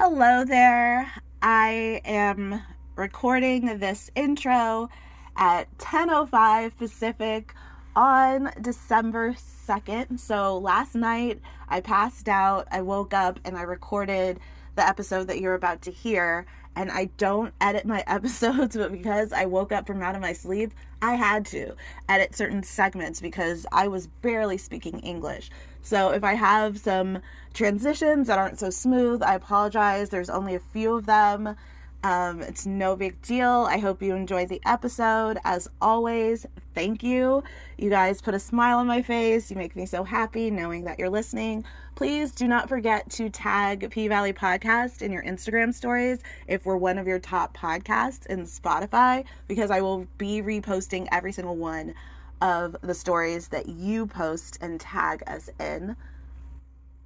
Hello 0.00 0.44
there. 0.44 1.10
I 1.42 2.00
am 2.04 2.62
recording 2.94 3.78
this 3.78 4.12
intro 4.14 4.90
at 5.36 5.76
10:05 5.78 6.76
Pacific 6.76 7.52
on 7.96 8.52
December 8.60 9.32
2nd. 9.32 10.20
So 10.20 10.56
last 10.56 10.94
night 10.94 11.40
I 11.68 11.80
passed 11.80 12.28
out, 12.28 12.68
I 12.70 12.80
woke 12.80 13.12
up 13.12 13.40
and 13.44 13.58
I 13.58 13.62
recorded 13.62 14.38
the 14.76 14.86
episode 14.86 15.26
that 15.26 15.40
you're 15.40 15.54
about 15.54 15.82
to 15.82 15.90
hear 15.90 16.46
and 16.76 16.92
I 16.92 17.06
don't 17.16 17.52
edit 17.60 17.84
my 17.84 18.04
episodes, 18.06 18.76
but 18.76 18.92
because 18.92 19.32
I 19.32 19.46
woke 19.46 19.72
up 19.72 19.84
from 19.88 20.00
out 20.00 20.14
of 20.14 20.20
my 20.20 20.32
sleep, 20.32 20.74
I 21.02 21.16
had 21.16 21.44
to 21.46 21.74
edit 22.08 22.36
certain 22.36 22.62
segments 22.62 23.20
because 23.20 23.66
I 23.72 23.88
was 23.88 24.06
barely 24.06 24.58
speaking 24.58 25.00
English. 25.00 25.50
So 25.82 26.10
if 26.10 26.24
I 26.24 26.34
have 26.34 26.78
some 26.78 27.20
transitions 27.54 28.26
that 28.26 28.38
aren't 28.38 28.58
so 28.58 28.70
smooth, 28.70 29.22
I 29.22 29.34
apologize. 29.34 30.10
There's 30.10 30.30
only 30.30 30.54
a 30.54 30.60
few 30.60 30.94
of 30.94 31.06
them. 31.06 31.56
Um, 32.04 32.42
it's 32.42 32.64
no 32.64 32.94
big 32.94 33.20
deal. 33.22 33.66
I 33.68 33.78
hope 33.78 34.02
you 34.02 34.14
enjoyed 34.14 34.48
the 34.48 34.60
episode. 34.64 35.38
As 35.44 35.68
always, 35.80 36.46
thank 36.74 37.02
you. 37.02 37.42
You 37.76 37.90
guys 37.90 38.22
put 38.22 38.34
a 38.34 38.38
smile 38.38 38.78
on 38.78 38.86
my 38.86 39.02
face. 39.02 39.50
You 39.50 39.56
make 39.56 39.74
me 39.74 39.84
so 39.84 40.04
happy 40.04 40.48
knowing 40.50 40.84
that 40.84 40.98
you're 40.98 41.10
listening. 41.10 41.64
Please 41.96 42.30
do 42.30 42.46
not 42.46 42.68
forget 42.68 43.10
to 43.10 43.28
tag 43.28 43.90
P 43.90 44.06
Valley 44.06 44.32
Podcast 44.32 45.02
in 45.02 45.10
your 45.10 45.24
Instagram 45.24 45.74
stories 45.74 46.20
if 46.46 46.64
we're 46.64 46.76
one 46.76 46.98
of 46.98 47.08
your 47.08 47.18
top 47.18 47.56
podcasts 47.56 48.26
in 48.26 48.44
Spotify, 48.44 49.24
because 49.48 49.72
I 49.72 49.80
will 49.80 50.06
be 50.18 50.40
reposting 50.40 51.08
every 51.10 51.32
single 51.32 51.56
one 51.56 51.94
of 52.40 52.76
the 52.82 52.94
stories 52.94 53.48
that 53.48 53.68
you 53.68 54.06
post 54.06 54.58
and 54.60 54.80
tag 54.80 55.22
us 55.26 55.50
in. 55.60 55.96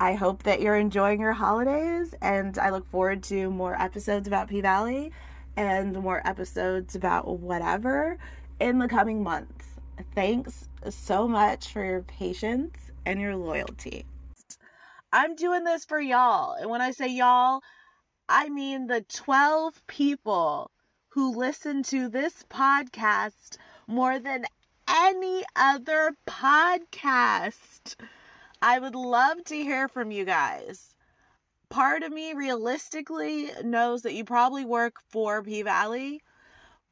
I 0.01 0.15
hope 0.15 0.43
that 0.43 0.61
you're 0.61 0.77
enjoying 0.77 1.21
your 1.21 1.33
holidays, 1.33 2.15
and 2.21 2.59
I 2.59 2.71
look 2.71 2.89
forward 2.91 3.23
to 3.25 3.51
more 3.51 3.81
episodes 3.81 4.27
about 4.27 4.49
P 4.49 4.61
Valley 4.61 5.13
and 5.57 5.97
more 5.97 6.27
episodes 6.27 6.95
about 6.95 7.39
whatever 7.39 8.19
in 8.61 8.79
the 8.79 8.89
coming 8.89 9.23
months. 9.23 9.67
Thanks 10.15 10.69
so 10.89 11.29
much 11.29 11.73
for 11.73 11.85
your 11.85 12.03
patience 12.03 12.77
and 13.07 13.21
your 13.21 13.37
loyalty. 13.37 14.07
I'm 15.13 15.37
doing 15.37 15.65
this 15.65 15.85
for 15.85 16.01
y'all. 16.01 16.55
And 16.55 16.71
when 16.71 16.81
I 16.81 16.91
say 16.91 17.09
y'all, 17.09 17.61
I 18.29 18.49
mean 18.49 18.87
the 18.87 19.05
12 19.13 19.87
people 19.87 20.71
who 21.11 21.37
listen 21.37 21.83
to 21.85 22.09
this 22.09 22.45
podcast 22.49 23.59
more 23.87 24.19
than 24.19 24.47
any 24.93 25.43
other 25.57 26.15
podcast. 26.29 27.97
I 28.61 28.79
would 28.79 28.95
love 28.95 29.43
to 29.47 29.57
hear 29.57 29.89
from 29.89 30.11
you 30.11 30.25
guys. 30.25 30.95
Part 31.71 32.03
of 32.03 32.13
me 32.13 32.35
realistically 32.35 33.51
knows 33.65 34.03
that 34.03 34.15
you 34.15 34.25
probably 34.25 34.65
work 34.65 34.97
for 35.09 35.43
P 35.43 35.63
Valley, 35.63 36.21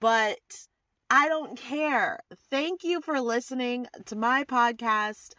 but 0.00 0.66
I 1.10 1.28
don't 1.28 1.58
care. 1.58 2.20
Thank 2.50 2.84
you 2.84 3.00
for 3.02 3.20
listening 3.20 3.86
to 4.06 4.16
my 4.16 4.44
podcast 4.44 5.34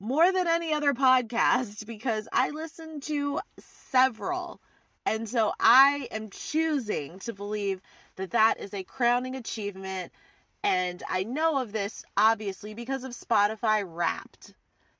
more 0.00 0.32
than 0.32 0.46
any 0.48 0.72
other 0.74 0.92
podcast 0.92 1.86
because 1.86 2.28
I 2.32 2.50
listen 2.50 3.00
to 3.02 3.40
several. 3.58 4.60
And 5.06 5.28
so 5.28 5.52
I 5.58 6.08
am 6.10 6.30
choosing 6.30 7.18
to 7.20 7.32
believe 7.32 7.80
that 8.16 8.30
that 8.32 8.60
is 8.60 8.74
a 8.74 8.84
crowning 8.84 9.34
achievement 9.34 10.12
and 10.62 11.02
I 11.08 11.24
know 11.24 11.60
of 11.60 11.72
this 11.72 12.04
obviously 12.16 12.74
because 12.74 13.04
of 13.04 13.12
Spotify 13.12 13.82
Wrapped. 13.86 14.54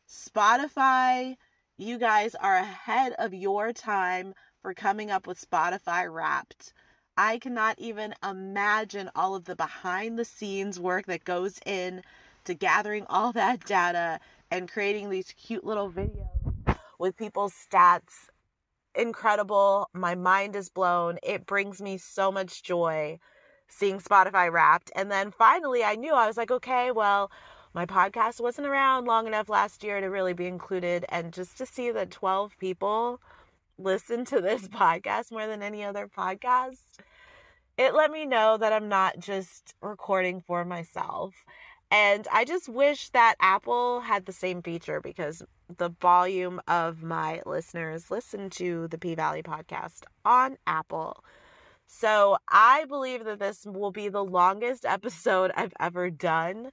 Spotify, 0.09 1.37
you 1.77 1.99
guys 1.99 2.35
are 2.35 2.57
ahead 2.57 3.15
of 3.19 3.33
your 3.33 3.73
time 3.73 4.35
for 4.61 4.75
coming 4.75 5.11
up 5.11 5.27
with 5.27 5.41
Spotify 5.41 6.13
Wrapped. 6.13 6.73
I 7.17 7.39
cannot 7.39 7.79
even 7.79 8.15
imagine 8.29 9.11
all 9.15 9.35
of 9.35 9.45
the 9.45 9.55
behind 9.57 10.19
the 10.19 10.25
scenes 10.25 10.81
work 10.81 11.07
that 11.07 11.25
goes 11.25 11.61
in 11.65 12.03
to 12.45 12.55
gathering 12.55 13.07
all 13.09 13.33
that 13.33 13.65
data 13.65 14.19
and 14.51 14.71
creating 14.71 15.11
these 15.11 15.33
cute 15.37 15.65
little 15.65 15.91
videos 15.91 16.77
with 16.99 17.17
people's 17.17 17.55
stats. 17.55 18.29
Incredible. 18.95 19.89
My 19.95 20.15
mind 20.15 20.57
is 20.57 20.69
blown. 20.69 21.19
It 21.23 21.47
brings 21.47 21.81
me 21.81 21.99
so 21.99 22.33
much 22.33 22.63
joy 22.63 23.19
seeing 23.73 23.99
Spotify 23.99 24.53
wrapped. 24.53 24.91
And 24.95 25.11
then 25.11 25.31
finally, 25.31 25.83
I 25.83 25.97
knew 25.97 26.15
I 26.15 26.27
was 26.27 26.37
like, 26.37 26.51
okay, 26.51 26.91
well, 26.91 27.31
my 27.75 27.87
podcast 27.87 28.41
wasn't 28.41 28.67
around 28.67 29.07
long 29.07 29.27
enough 29.27 29.49
last 29.49 29.83
year 29.83 30.01
to 30.01 30.07
really 30.09 30.35
be 30.35 30.47
included. 30.47 31.05
And 31.09 31.33
just 31.33 31.57
to 31.59 31.67
see 31.67 31.91
that 31.91 32.11
12 32.11 32.59
people 32.59 33.21
listen 33.79 34.25
to 34.27 34.41
this 34.41 34.69
podcast 34.69 35.33
more 35.33 35.47
than 35.47 35.63
any 35.63 35.83
other 35.83 36.07
podcast, 36.07 36.85
it 37.79 37.95
let 37.95 38.11
me 38.11 38.27
know 38.27 38.59
that 38.59 38.73
I'm 38.73 38.89
not 38.89 39.19
just 39.19 39.75
recording 39.81 40.43
for 40.43 40.65
myself. 40.65 41.35
And 41.91 42.27
I 42.33 42.45
just 42.45 42.69
wish 42.69 43.11
that 43.11 43.37
Apple 43.41 44.01
had 44.01 44.25
the 44.27 44.33
same 44.33 44.63
feature 44.63 45.01
because 45.01 45.43
the 45.77 45.91
volume 46.01 46.61
of 46.67 47.03
my 47.03 47.43
listeners 47.45 48.11
listen 48.11 48.51
to 48.51 48.89
the 48.89 48.99
P 48.99 49.15
Valley 49.15 49.43
podcast 49.43 50.05
on 50.25 50.57
Apple. 50.67 51.23
So 51.87 52.37
I 52.49 52.85
believe 52.87 53.25
that 53.25 53.39
this 53.39 53.65
will 53.67 53.93
be 53.93 54.09
the 54.09 54.25
longest 54.25 54.85
episode 54.87 55.53
I've 55.57 55.75
ever 55.79 56.11
done. 56.11 56.71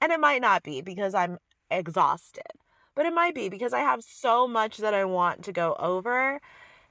And 0.00 0.12
it 0.12 0.20
might 0.20 0.42
not 0.42 0.62
be 0.62 0.82
because 0.82 1.14
I'm 1.14 1.38
exhausted, 1.70 2.44
but 2.94 3.06
it 3.06 3.14
might 3.14 3.34
be 3.34 3.48
because 3.48 3.72
I 3.72 3.80
have 3.80 4.02
so 4.02 4.46
much 4.46 4.78
that 4.78 4.94
I 4.94 5.04
want 5.04 5.44
to 5.44 5.52
go 5.52 5.74
over 5.78 6.40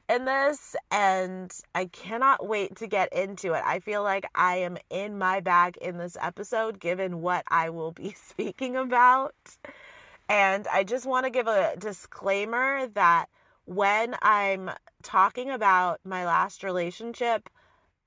in 0.09 0.25
this 0.25 0.75
and 0.91 1.51
I 1.73 1.85
cannot 1.85 2.47
wait 2.47 2.75
to 2.77 2.87
get 2.87 3.11
into 3.13 3.53
it. 3.53 3.63
I 3.65 3.79
feel 3.79 4.03
like 4.03 4.25
I 4.35 4.57
am 4.57 4.77
in 4.89 5.17
my 5.17 5.39
bag 5.39 5.77
in 5.77 5.97
this 5.97 6.17
episode 6.21 6.79
given 6.79 7.21
what 7.21 7.43
I 7.47 7.69
will 7.69 7.91
be 7.91 8.15
speaking 8.27 8.75
about. 8.75 9.35
And 10.27 10.67
I 10.67 10.83
just 10.83 11.05
want 11.05 11.25
to 11.25 11.29
give 11.29 11.47
a 11.47 11.75
disclaimer 11.77 12.87
that 12.95 13.27
when 13.65 14.15
I'm 14.21 14.71
talking 15.03 15.49
about 15.49 15.99
my 16.03 16.25
last 16.25 16.63
relationship, 16.63 17.49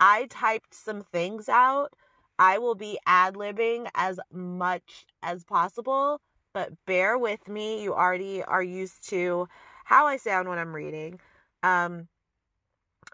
I 0.01 0.27
typed 0.31 0.75
some 0.75 1.03
things 1.03 1.49
out. 1.49 1.93
I 2.39 2.59
will 2.59 2.77
be 2.77 2.99
ad 3.07 3.35
libbing 3.35 3.89
as 3.95 4.21
much 4.33 5.07
as 5.23 5.45
possible, 5.45 6.21
but 6.55 6.71
bear 6.87 7.19
with 7.19 7.49
me. 7.49 7.83
You 7.83 7.95
already 7.95 8.43
are 8.45 8.63
used 8.63 9.09
to 9.11 9.49
how 9.85 10.07
I 10.07 10.17
sound 10.17 10.49
when 10.49 10.59
I'm 10.59 10.75
reading. 10.75 11.19
Um, 11.63 12.07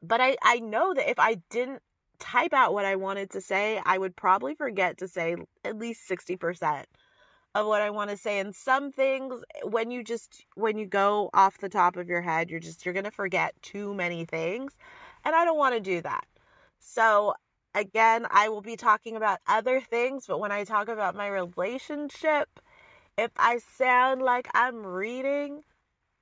but 0.02 0.20
I, 0.20 0.36
I 0.42 0.58
know 0.60 0.92
that 0.92 1.08
if 1.08 1.18
I 1.18 1.36
didn't 1.48 1.80
type 2.18 2.52
out 2.52 2.74
what 2.74 2.84
I 2.84 2.96
wanted 2.96 3.30
to 3.30 3.40
say, 3.40 3.80
I 3.84 3.96
would 3.96 4.16
probably 4.16 4.54
forget 4.54 4.98
to 4.98 5.08
say 5.08 5.36
at 5.64 5.78
least 5.78 6.08
60% 6.08 6.84
of 7.54 7.66
what 7.66 7.82
I 7.82 7.90
want 7.90 8.10
to 8.10 8.16
say. 8.16 8.38
And 8.38 8.54
some 8.54 8.90
things, 8.90 9.42
when 9.62 9.90
you 9.90 10.02
just, 10.02 10.44
when 10.54 10.78
you 10.78 10.86
go 10.86 11.30
off 11.34 11.58
the 11.58 11.68
top 11.68 11.96
of 11.96 12.08
your 12.08 12.22
head, 12.22 12.50
you're 12.50 12.60
just, 12.60 12.84
you're 12.84 12.94
going 12.94 13.04
to 13.04 13.10
forget 13.10 13.54
too 13.62 13.94
many 13.94 14.24
things. 14.24 14.76
And 15.24 15.34
I 15.34 15.44
don't 15.44 15.58
want 15.58 15.74
to 15.74 15.80
do 15.80 16.02
that. 16.02 16.26
So, 16.78 17.34
again, 17.74 18.26
I 18.30 18.48
will 18.48 18.60
be 18.60 18.76
talking 18.76 19.16
about 19.16 19.38
other 19.46 19.80
things, 19.80 20.26
but 20.26 20.40
when 20.40 20.52
I 20.52 20.64
talk 20.64 20.88
about 20.88 21.14
my 21.16 21.28
relationship, 21.28 22.48
if 23.16 23.30
I 23.36 23.58
sound 23.58 24.22
like 24.22 24.48
I'm 24.54 24.84
reading, 24.84 25.62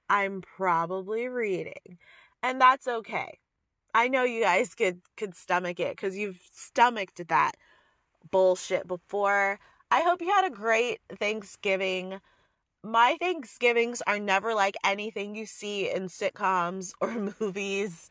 I'm 0.09 0.43
probably 0.43 1.29
reading. 1.29 1.99
And 2.43 2.61
that's 2.61 2.87
okay. 2.87 3.39
I 3.95 4.09
know 4.09 4.25
you 4.25 4.43
guys 4.43 4.75
could 4.75 5.01
could 5.17 5.35
stomach 5.35 5.79
it 5.81 5.97
cuz 5.97 6.17
you've 6.17 6.41
stomached 6.53 7.27
that 7.29 7.53
bullshit 8.31 8.87
before. 8.87 9.59
I 9.93 10.01
hope 10.01 10.23
you 10.23 10.29
had 10.31 10.47
a 10.47 10.51
great 10.51 11.01
Thanksgiving. 11.19 12.19
My 12.83 13.19
Thanksgivings 13.21 14.01
are 14.07 14.19
never 14.19 14.55
like 14.55 14.75
anything 14.83 15.35
you 15.35 15.45
see 15.45 15.91
in 15.91 16.09
sitcoms 16.09 16.95
or 17.03 17.35
movies. 17.39 18.09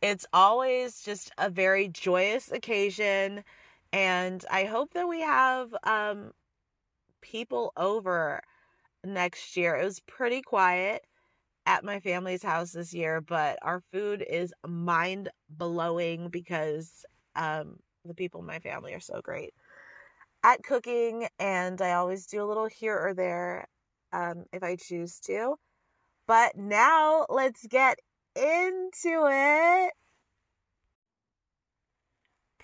It's 0.00 0.24
always 0.32 1.02
just 1.02 1.32
a 1.36 1.50
very 1.50 1.88
joyous 1.88 2.52
occasion. 2.52 3.42
And 3.92 4.44
I 4.52 4.66
hope 4.66 4.94
that 4.94 5.08
we 5.08 5.20
have 5.22 5.74
um, 5.82 6.30
people 7.22 7.72
over 7.76 8.40
next 9.02 9.56
year. 9.56 9.74
It 9.74 9.84
was 9.84 9.98
pretty 9.98 10.42
quiet 10.42 11.04
at 11.66 11.82
my 11.82 11.98
family's 11.98 12.44
house 12.44 12.70
this 12.70 12.94
year, 12.94 13.20
but 13.20 13.58
our 13.62 13.82
food 13.92 14.24
is 14.30 14.54
mind 14.64 15.30
blowing 15.50 16.28
because 16.28 17.04
um, 17.34 17.80
the 18.04 18.14
people 18.14 18.42
in 18.42 18.46
my 18.46 18.60
family 18.60 18.94
are 18.94 19.00
so 19.00 19.20
great 19.20 19.54
at 20.42 20.62
cooking, 20.62 21.28
and 21.38 21.80
I 21.80 21.92
always 21.92 22.26
do 22.26 22.42
a 22.42 22.46
little 22.46 22.66
here 22.66 22.96
or 22.96 23.14
there 23.14 23.66
um, 24.12 24.44
if 24.52 24.62
I 24.62 24.76
choose 24.76 25.20
to. 25.20 25.56
But 26.26 26.56
now 26.56 27.26
let's 27.28 27.66
get 27.66 27.98
into 28.34 29.28
it. 29.30 29.92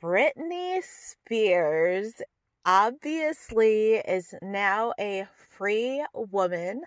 Britney 0.03 0.83
Spears 0.83 2.15
obviously 2.65 3.95
is 3.95 4.35
now 4.43 4.93
a 4.99 5.27
free 5.51 6.05
woman. 6.13 6.83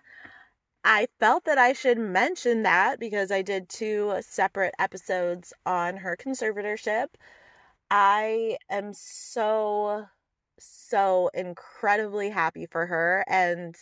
I 0.83 1.07
felt 1.19 1.45
that 1.45 1.57
I 1.57 1.73
should 1.73 1.97
mention 1.97 2.63
that 2.63 2.99
because 2.99 3.31
I 3.31 3.41
did 3.41 3.69
two 3.69 4.17
separate 4.21 4.75
episodes 4.79 5.53
on 5.65 5.97
her 5.97 6.15
conservatorship. 6.15 7.07
I 7.89 8.57
am 8.69 8.93
so, 8.93 10.07
so 10.59 11.29
incredibly 11.33 12.29
happy 12.29 12.65
for 12.65 12.85
her. 12.85 13.23
And 13.27 13.75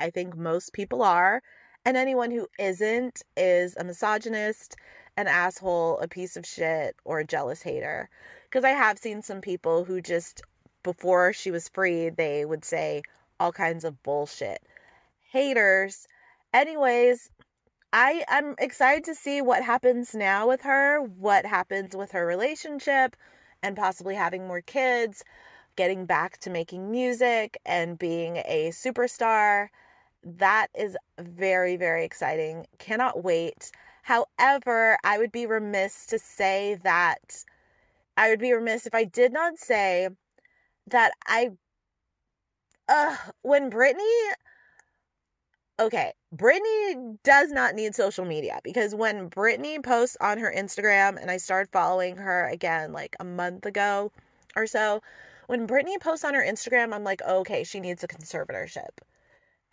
I 0.00 0.10
think 0.10 0.36
most 0.36 0.72
people 0.72 1.02
are. 1.02 1.42
And 1.84 1.96
anyone 1.96 2.30
who 2.30 2.48
isn't 2.58 3.22
is 3.36 3.76
a 3.76 3.84
misogynist, 3.84 4.76
an 5.16 5.28
asshole, 5.28 5.98
a 6.00 6.08
piece 6.08 6.36
of 6.36 6.44
shit, 6.44 6.96
or 7.04 7.20
a 7.20 7.24
jealous 7.24 7.62
hater. 7.62 8.08
Because 8.44 8.64
I 8.64 8.70
have 8.70 8.98
seen 8.98 9.22
some 9.22 9.40
people 9.40 9.84
who 9.84 10.00
just, 10.00 10.42
before 10.82 11.32
she 11.32 11.50
was 11.50 11.68
free, 11.68 12.10
they 12.10 12.44
would 12.44 12.64
say 12.64 13.02
all 13.38 13.52
kinds 13.52 13.84
of 13.84 14.02
bullshit. 14.02 14.62
Haters. 15.30 16.06
Anyways, 16.52 17.30
I 17.92 18.24
I 18.28 18.38
am 18.38 18.54
excited 18.58 19.04
to 19.04 19.14
see 19.14 19.40
what 19.40 19.62
happens 19.62 20.14
now 20.14 20.48
with 20.48 20.62
her, 20.62 21.00
what 21.00 21.46
happens 21.46 21.96
with 21.96 22.12
her 22.12 22.26
relationship, 22.26 23.16
and 23.62 23.76
possibly 23.76 24.14
having 24.14 24.46
more 24.46 24.60
kids, 24.60 25.24
getting 25.76 26.06
back 26.06 26.38
to 26.38 26.50
making 26.50 26.90
music 26.90 27.58
and 27.64 27.98
being 27.98 28.38
a 28.38 28.70
superstar 28.72 29.68
that 30.24 30.68
is 30.74 30.96
very, 31.20 31.76
very 31.76 32.04
exciting. 32.04 32.66
Cannot 32.78 33.22
wait. 33.22 33.70
However, 34.02 34.98
I 35.04 35.18
would 35.18 35.32
be 35.32 35.46
remiss 35.46 36.06
to 36.06 36.18
say 36.18 36.78
that 36.82 37.44
I 38.16 38.30
would 38.30 38.40
be 38.40 38.52
remiss 38.52 38.86
if 38.86 38.94
I 38.94 39.04
did 39.04 39.32
not 39.32 39.58
say 39.58 40.08
that 40.88 41.12
I 41.26 41.50
uh 42.88 43.16
when 43.42 43.70
Britney 43.70 44.32
okay, 45.78 46.12
Britney 46.34 47.18
does 47.22 47.50
not 47.50 47.74
need 47.74 47.94
social 47.94 48.24
media 48.24 48.60
because 48.64 48.94
when 48.94 49.28
Britney 49.28 49.82
posts 49.82 50.16
on 50.20 50.38
her 50.38 50.52
Instagram 50.56 51.20
and 51.20 51.30
I 51.30 51.36
started 51.36 51.70
following 51.70 52.16
her 52.16 52.48
again 52.48 52.92
like 52.92 53.14
a 53.20 53.24
month 53.24 53.66
ago 53.66 54.10
or 54.56 54.66
so, 54.66 55.02
when 55.46 55.66
Britney 55.66 56.00
posts 56.00 56.24
on 56.24 56.34
her 56.34 56.44
Instagram, 56.44 56.92
I'm 56.94 57.04
like, 57.04 57.22
okay, 57.22 57.64
she 57.64 57.80
needs 57.80 58.04
a 58.04 58.08
conservatorship. 58.08 58.98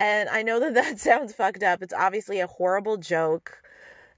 And 0.00 0.28
I 0.28 0.42
know 0.42 0.60
that 0.60 0.74
that 0.74 0.98
sounds 0.98 1.34
fucked 1.34 1.62
up. 1.62 1.82
It's 1.82 1.94
obviously 1.94 2.40
a 2.40 2.46
horrible 2.46 2.96
joke 2.96 3.62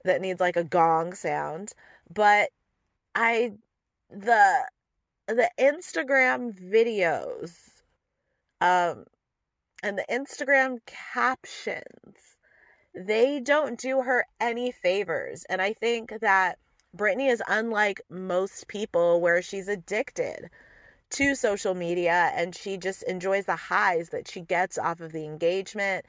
that 0.03 0.21
needs 0.21 0.39
like 0.39 0.55
a 0.55 0.63
gong 0.63 1.13
sound, 1.13 1.73
but 2.13 2.49
I 3.15 3.53
the 4.09 4.65
the 5.27 5.49
Instagram 5.59 6.53
videos 6.57 7.51
um 8.61 9.03
and 9.83 9.97
the 9.97 10.05
Instagram 10.09 10.79
captions 10.85 12.37
they 12.95 13.39
don't 13.39 13.79
do 13.79 14.01
her 14.01 14.25
any 14.39 14.71
favors. 14.71 15.45
And 15.49 15.61
I 15.61 15.73
think 15.73 16.13
that 16.21 16.57
Britney 16.95 17.31
is 17.31 17.43
unlike 17.47 18.01
most 18.09 18.67
people 18.67 19.21
where 19.21 19.41
she's 19.41 19.67
addicted 19.67 20.49
to 21.11 21.35
social 21.35 21.73
media 21.73 22.31
and 22.35 22.55
she 22.55 22.77
just 22.77 23.03
enjoys 23.03 23.45
the 23.45 23.55
highs 23.55 24.09
that 24.09 24.27
she 24.27 24.41
gets 24.41 24.77
off 24.77 24.99
of 24.99 25.11
the 25.11 25.25
engagement 25.25 26.05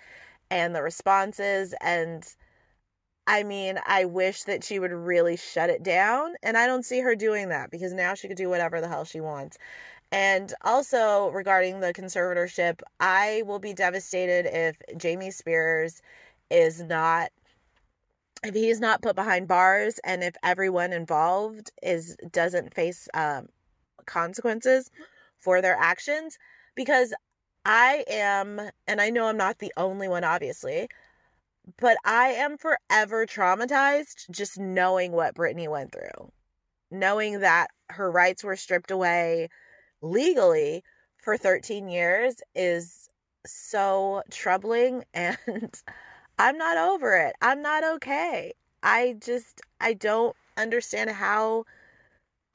and 0.51 0.75
the 0.75 0.83
responses 0.83 1.75
and 1.81 2.35
I 3.27 3.43
mean, 3.43 3.79
I 3.87 4.07
wish 4.07 4.45
that 4.45 4.65
she 4.65 4.79
would 4.79 4.91
really 4.91 5.37
shut 5.37 5.69
it 5.69 5.83
down 5.83 6.35
and 6.43 6.57
I 6.57 6.67
don't 6.67 6.85
see 6.85 7.01
her 7.01 7.15
doing 7.15 7.51
that 7.51 7.71
because 7.71 7.93
now 7.93 8.15
she 8.15 8.27
could 8.27 8.39
do 8.39 8.49
whatever 8.49 8.81
the 8.81 8.89
hell 8.89 9.05
she 9.05 9.21
wants. 9.21 9.59
And 10.11 10.55
also 10.63 11.29
regarding 11.29 11.81
the 11.81 11.93
conservatorship, 11.93 12.81
I 13.01 13.43
will 13.45 13.59
be 13.59 13.75
devastated 13.75 14.47
if 14.47 14.77
Jamie 14.97 15.31
Spears 15.31 16.01
is 16.51 16.83
not 16.83 17.31
if 18.45 18.55
he's 18.55 18.81
not 18.81 19.03
put 19.03 19.17
behind 19.17 19.49
bars 19.49 19.99
and 20.05 20.23
if 20.23 20.35
everyone 20.43 20.93
involved 20.93 21.71
is 21.83 22.17
doesn't 22.31 22.73
face 22.73 23.09
um, 23.13 23.49
consequences 24.09 24.91
for 25.39 25.63
their 25.63 25.77
actions 25.77 26.39
because 26.75 27.15
I 27.65 28.05
am, 28.09 28.61
and 28.87 29.01
I 29.01 29.11
know 29.11 29.27
I'm 29.27 29.37
not 29.37 29.59
the 29.59 29.73
only 29.77 30.09
one, 30.09 30.25
obviously, 30.25 30.89
but 31.79 31.97
I 32.05 32.29
am 32.29 32.57
forever 32.57 33.27
traumatized 33.27 34.31
just 34.31 34.59
knowing 34.59 35.13
what 35.13 35.35
Britney 35.35 35.69
went 35.69 35.93
through. 35.93 36.33
Knowing 36.91 37.41
that 37.41 37.69
her 37.91 38.11
rights 38.11 38.43
were 38.43 38.57
stripped 38.57 38.91
away 38.91 39.49
legally 40.01 40.83
for 41.19 41.37
13 41.37 41.89
years 41.89 42.37
is 42.55 43.11
so 43.47 44.23
troubling 44.31 45.05
and 45.15 45.37
I'm 46.39 46.57
not 46.57 46.77
over 46.77 47.17
it. 47.17 47.35
I'm 47.43 47.63
not 47.63 47.85
okay. 47.97 48.53
I 48.83 49.17
just 49.21 49.61
I 49.81 49.93
don't 49.95 50.37
understand 50.57 51.11
how 51.11 51.65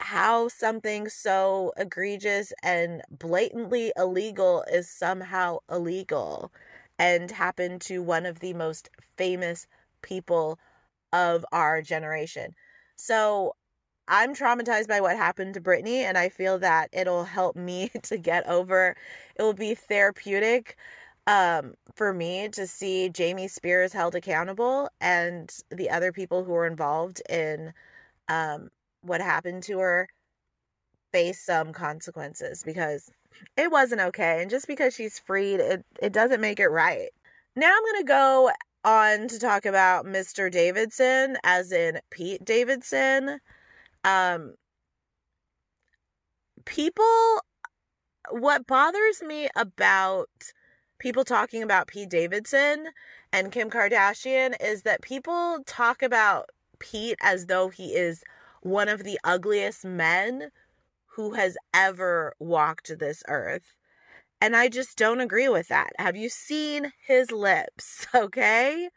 how 0.00 0.48
something 0.48 1.08
so 1.08 1.72
egregious 1.76 2.52
and 2.62 3.02
blatantly 3.10 3.92
illegal 3.96 4.64
is 4.70 4.88
somehow 4.90 5.58
illegal 5.70 6.52
and 6.98 7.30
happened 7.30 7.80
to 7.82 8.02
one 8.02 8.26
of 8.26 8.40
the 8.40 8.54
most 8.54 8.90
famous 9.16 9.66
people 10.02 10.58
of 11.12 11.44
our 11.52 11.82
generation. 11.82 12.54
So 12.96 13.54
I'm 14.08 14.34
traumatized 14.34 14.88
by 14.88 15.00
what 15.00 15.16
happened 15.16 15.54
to 15.54 15.60
Britney, 15.60 16.02
and 16.02 16.18
I 16.18 16.28
feel 16.28 16.58
that 16.58 16.90
it'll 16.92 17.24
help 17.24 17.56
me 17.56 17.90
to 18.04 18.18
get 18.18 18.46
over. 18.48 18.96
It 19.36 19.42
will 19.42 19.54
be 19.54 19.74
therapeutic 19.74 20.76
um, 21.26 21.74
for 21.94 22.12
me 22.12 22.48
to 22.50 22.66
see 22.66 23.08
Jamie 23.08 23.48
Spears 23.48 23.92
held 23.92 24.14
accountable 24.14 24.90
and 25.00 25.50
the 25.70 25.88
other 25.90 26.12
people 26.12 26.44
who 26.44 26.52
were 26.52 26.66
involved 26.66 27.22
in 27.30 27.72
um, 28.28 28.70
what 29.04 29.20
happened 29.20 29.62
to 29.64 29.78
her 29.78 30.08
face 31.12 31.40
some 31.40 31.72
consequences 31.72 32.62
because 32.64 33.10
it 33.56 33.70
wasn't 33.70 34.00
okay. 34.00 34.40
And 34.40 34.50
just 34.50 34.66
because 34.66 34.94
she's 34.94 35.18
freed, 35.18 35.60
it, 35.60 35.84
it 36.02 36.12
doesn't 36.12 36.40
make 36.40 36.58
it 36.58 36.68
right. 36.68 37.10
Now 37.56 37.72
I'm 37.72 37.82
going 37.82 38.02
to 38.02 38.08
go 38.08 38.50
on 38.84 39.28
to 39.28 39.38
talk 39.38 39.64
about 39.64 40.06
Mr. 40.06 40.50
Davidson, 40.50 41.36
as 41.44 41.72
in 41.72 42.00
Pete 42.10 42.44
Davidson. 42.44 43.38
Um, 44.02 44.54
people, 46.64 47.40
what 48.30 48.66
bothers 48.66 49.22
me 49.22 49.48
about 49.56 50.28
people 50.98 51.24
talking 51.24 51.62
about 51.62 51.88
Pete 51.88 52.10
Davidson 52.10 52.86
and 53.32 53.52
Kim 53.52 53.70
Kardashian 53.70 54.54
is 54.60 54.82
that 54.82 55.02
people 55.02 55.60
talk 55.66 56.02
about 56.02 56.50
Pete 56.78 57.16
as 57.22 57.46
though 57.46 57.68
he 57.68 57.94
is 57.94 58.22
one 58.64 58.88
of 58.88 59.04
the 59.04 59.20
ugliest 59.22 59.84
men 59.84 60.50
who 61.14 61.34
has 61.34 61.56
ever 61.72 62.34
walked 62.38 62.98
this 62.98 63.22
earth. 63.28 63.76
And 64.40 64.56
I 64.56 64.68
just 64.68 64.96
don't 64.98 65.20
agree 65.20 65.48
with 65.48 65.68
that. 65.68 65.92
Have 65.98 66.16
you 66.16 66.28
seen 66.28 66.92
his 67.06 67.30
lips? 67.30 68.06
Okay. 68.14 68.88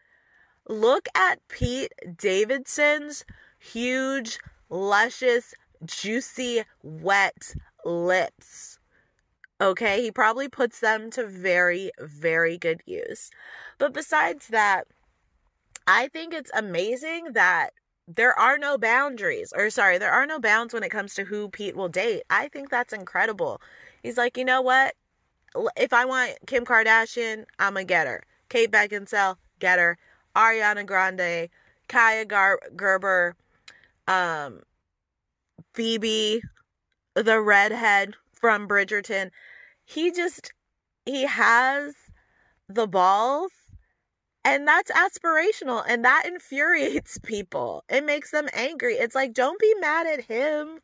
Look 0.69 1.07
at 1.15 1.39
Pete 1.47 1.93
Davidson's 2.17 3.23
huge, 3.57 4.39
luscious, 4.69 5.53
juicy, 5.85 6.63
wet 6.83 7.55
lips. 7.85 8.79
Okay. 9.61 10.01
He 10.01 10.11
probably 10.11 10.49
puts 10.49 10.79
them 10.79 11.09
to 11.11 11.25
very, 11.25 11.91
very 11.99 12.57
good 12.57 12.81
use. 12.85 13.31
But 13.77 13.93
besides 13.93 14.47
that, 14.47 14.87
I 15.85 16.07
think 16.09 16.33
it's 16.33 16.51
amazing 16.53 17.33
that 17.33 17.71
there 18.07 18.37
are 18.39 18.57
no 18.57 18.77
boundaries 18.77 19.51
or 19.55 19.69
sorry 19.69 19.97
there 19.97 20.11
are 20.11 20.25
no 20.25 20.39
bounds 20.39 20.73
when 20.73 20.83
it 20.83 20.89
comes 20.89 21.13
to 21.15 21.25
who 21.25 21.49
pete 21.49 21.75
will 21.75 21.89
date. 21.89 22.23
I 22.29 22.47
think 22.47 22.69
that's 22.69 22.93
incredible. 22.93 23.61
He's 24.03 24.17
like 24.17 24.37
you 24.37 24.45
know 24.45 24.61
what? 24.61 24.95
If 25.77 25.93
i 25.93 26.05
want 26.05 26.33
kim 26.47 26.65
kardashian 26.65 27.45
i'm 27.59 27.73
gonna 27.73 27.85
get 27.85 28.07
her. 28.07 28.23
Kate 28.49 28.71
beckinsale 28.71 29.37
get 29.59 29.79
her. 29.79 29.97
Ariana 30.35 30.85
grande 30.85 31.49
Kaia 31.89 32.27
Gar- 32.27 32.61
gerber 32.75 33.35
um 34.07 34.61
phoebe 35.73 36.41
the 37.15 37.41
redhead 37.41 38.15
from 38.33 38.67
bridgerton. 38.67 39.31
He 39.85 40.11
just 40.11 40.53
he 41.05 41.23
has 41.23 41.95
the 42.69 42.87
balls 42.87 43.51
and 44.47 44.65
that's 44.65 44.89
aspirational 44.91 45.83
and 45.89 46.05
that 46.05 46.23
infuriates 46.25 47.17
people. 47.23 47.83
It 47.89 48.05
makes 48.05 48.31
them 48.31 48.47
angry. 48.53 48.93
It's 48.93 49.13
like, 49.13 49.33
don't 49.33 49.59
be 49.59 49.73
mad 49.81 50.07
at 50.07 50.23
him 50.23 50.79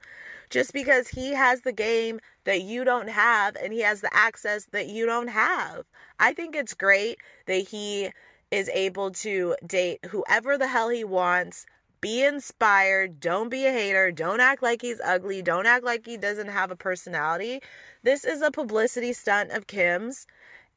just 0.50 0.74
because 0.74 1.08
he 1.08 1.34
has 1.34 1.62
the 1.62 1.72
game 1.72 2.20
that 2.44 2.62
you 2.62 2.84
don't 2.84 3.08
have 3.08 3.56
and 3.56 3.72
he 3.72 3.80
has 3.80 4.02
the 4.02 4.14
access 4.14 4.66
that 4.74 4.88
you 4.88 5.06
don't 5.06 5.30
have. 5.30 5.86
I 6.20 6.34
think 6.34 6.58
it's 6.58 6.74
great 6.74 7.20
that 7.46 7.70
he 7.70 8.12
is 8.52 8.68
able 8.68 9.12
to 9.12 9.56
date 9.66 10.00
whoever 10.10 10.58
the 10.58 10.68
hell 10.68 10.90
he 10.90 11.06
wants. 11.06 11.66
Be 12.02 12.22
inspired. 12.22 13.22
Don't 13.22 13.48
be 13.48 13.66
a 13.66 13.72
hater. 13.72 14.12
Don't 14.12 14.42
act 14.42 14.62
like 14.62 14.82
he's 14.82 15.00
ugly. 15.00 15.42
Don't 15.42 15.68
act 15.68 15.86
like 15.86 16.06
he 16.06 16.18
doesn't 16.18 16.50
have 16.50 16.70
a 16.70 16.76
personality. 16.76 17.62
This 18.04 18.26
is 18.26 18.42
a 18.42 18.52
publicity 18.52 19.14
stunt 19.14 19.52
of 19.52 19.68
Kim's. 19.68 20.28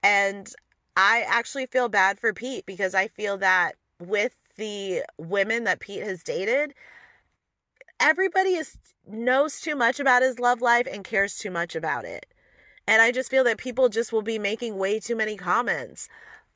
And 0.04 0.54
I 0.96 1.24
actually 1.28 1.66
feel 1.66 1.88
bad 1.88 2.18
for 2.18 2.32
Pete 2.32 2.64
because 2.66 2.94
I 2.94 3.08
feel 3.08 3.36
that 3.38 3.76
with 4.00 4.34
the 4.56 5.02
women 5.18 5.64
that 5.64 5.80
Pete 5.80 6.02
has 6.02 6.22
dated, 6.22 6.74
everybody 8.00 8.54
is 8.54 8.78
knows 9.06 9.60
too 9.60 9.76
much 9.76 10.00
about 10.00 10.22
his 10.22 10.38
love 10.38 10.60
life 10.60 10.88
and 10.90 11.04
cares 11.04 11.36
too 11.36 11.50
much 11.50 11.76
about 11.76 12.04
it. 12.04 12.26
And 12.88 13.02
I 13.02 13.12
just 13.12 13.30
feel 13.30 13.44
that 13.44 13.58
people 13.58 13.88
just 13.88 14.12
will 14.12 14.22
be 14.22 14.38
making 14.38 14.78
way 14.78 14.98
too 14.98 15.16
many 15.16 15.36
comments 15.36 16.08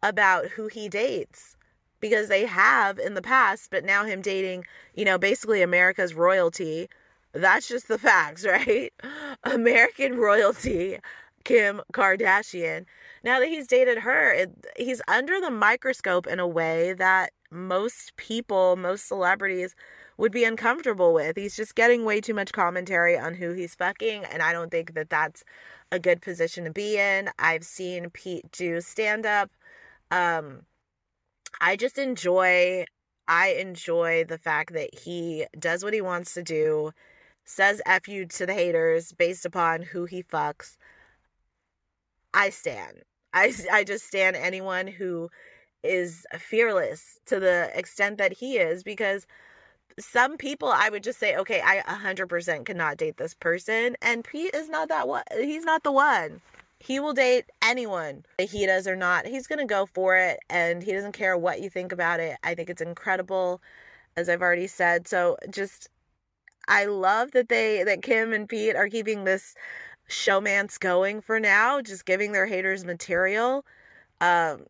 about 0.02 0.46
who 0.46 0.68
he 0.68 0.88
dates 0.88 1.56
because 2.00 2.28
they 2.28 2.46
have 2.46 2.98
in 2.98 3.14
the 3.14 3.22
past, 3.22 3.70
but 3.70 3.84
now 3.84 4.04
him 4.04 4.22
dating, 4.22 4.64
you 4.94 5.04
know, 5.04 5.18
basically 5.18 5.62
America's 5.62 6.14
royalty. 6.14 6.88
That's 7.32 7.68
just 7.68 7.88
the 7.88 7.98
facts, 8.10 8.46
right? 8.46 8.92
American 9.44 10.16
royalty, 10.16 10.98
Kim 11.44 11.80
Kardashian. 11.92 12.86
Now 13.24 13.40
that 13.40 13.48
he's 13.48 13.66
dated 13.66 13.98
her, 13.98 14.32
it, 14.32 14.50
he's 14.76 15.02
under 15.08 15.40
the 15.40 15.50
microscope 15.50 16.26
in 16.26 16.38
a 16.38 16.46
way 16.46 16.92
that 16.94 17.32
most 17.50 18.16
people, 18.16 18.76
most 18.76 19.06
celebrities 19.08 19.74
would 20.16 20.32
be 20.32 20.44
uncomfortable 20.44 21.12
with. 21.14 21.36
He's 21.36 21.56
just 21.56 21.74
getting 21.74 22.04
way 22.04 22.20
too 22.20 22.34
much 22.34 22.52
commentary 22.52 23.18
on 23.18 23.34
who 23.34 23.52
he's 23.52 23.74
fucking, 23.74 24.24
and 24.24 24.42
I 24.42 24.52
don't 24.52 24.70
think 24.70 24.94
that 24.94 25.10
that's 25.10 25.44
a 25.90 25.98
good 25.98 26.20
position 26.20 26.64
to 26.64 26.70
be 26.70 26.98
in. 26.98 27.30
I've 27.38 27.64
seen 27.64 28.10
Pete 28.10 28.50
do 28.52 28.80
stand 28.80 29.26
up. 29.26 29.50
Um, 30.10 30.62
I 31.60 31.76
just 31.76 31.98
enjoy 31.98 32.84
I 33.28 33.50
enjoy 33.60 34.24
the 34.24 34.38
fact 34.38 34.72
that 34.72 34.92
he 34.92 35.46
does 35.56 35.84
what 35.84 35.94
he 35.94 36.00
wants 36.00 36.34
to 36.34 36.42
do, 36.42 36.90
says 37.44 37.80
F 37.86 38.08
you 38.08 38.26
to 38.26 38.46
the 38.46 38.54
haters 38.54 39.12
based 39.12 39.46
upon 39.46 39.82
who 39.82 40.04
he 40.04 40.22
fucks. 40.22 40.76
I 42.34 42.50
stand. 42.50 43.02
I, 43.32 43.52
I 43.72 43.84
just 43.84 44.06
stand 44.06 44.36
anyone 44.36 44.86
who 44.86 45.30
is 45.82 46.26
fearless 46.38 47.18
to 47.26 47.40
the 47.40 47.70
extent 47.74 48.18
that 48.18 48.34
he 48.34 48.58
is 48.58 48.82
because 48.82 49.26
some 49.98 50.36
people 50.36 50.68
I 50.68 50.88
would 50.88 51.02
just 51.02 51.18
say, 51.18 51.36
okay, 51.36 51.60
I 51.64 51.82
100% 51.86 52.64
cannot 52.64 52.96
date 52.96 53.16
this 53.16 53.34
person. 53.34 53.96
And 54.02 54.24
Pete 54.24 54.54
is 54.54 54.68
not 54.68 54.88
that 54.88 55.08
one. 55.08 55.22
He's 55.32 55.64
not 55.64 55.82
the 55.82 55.92
one. 55.92 56.40
He 56.78 56.98
will 56.98 57.12
date 57.12 57.44
anyone, 57.62 58.24
That 58.38 58.48
he 58.48 58.64
does 58.64 58.86
or 58.86 58.96
not. 58.96 59.26
He's 59.26 59.46
going 59.46 59.58
to 59.58 59.66
go 59.66 59.84
for 59.84 60.16
it 60.16 60.40
and 60.48 60.82
he 60.82 60.92
doesn't 60.92 61.12
care 61.12 61.36
what 61.36 61.60
you 61.60 61.68
think 61.68 61.92
about 61.92 62.20
it. 62.20 62.38
I 62.42 62.54
think 62.54 62.70
it's 62.70 62.80
incredible, 62.80 63.60
as 64.16 64.30
I've 64.30 64.40
already 64.40 64.66
said. 64.66 65.06
So 65.06 65.36
just, 65.50 65.90
I 66.68 66.86
love 66.86 67.32
that 67.32 67.50
they, 67.50 67.84
that 67.84 68.02
Kim 68.02 68.32
and 68.32 68.48
Pete 68.48 68.76
are 68.76 68.88
keeping 68.88 69.24
this 69.24 69.54
showmance 70.10 70.78
going 70.78 71.20
for 71.20 71.40
now, 71.40 71.80
just 71.80 72.04
giving 72.04 72.32
their 72.32 72.46
haters 72.46 72.84
material. 72.84 73.64
Um, 74.20 74.66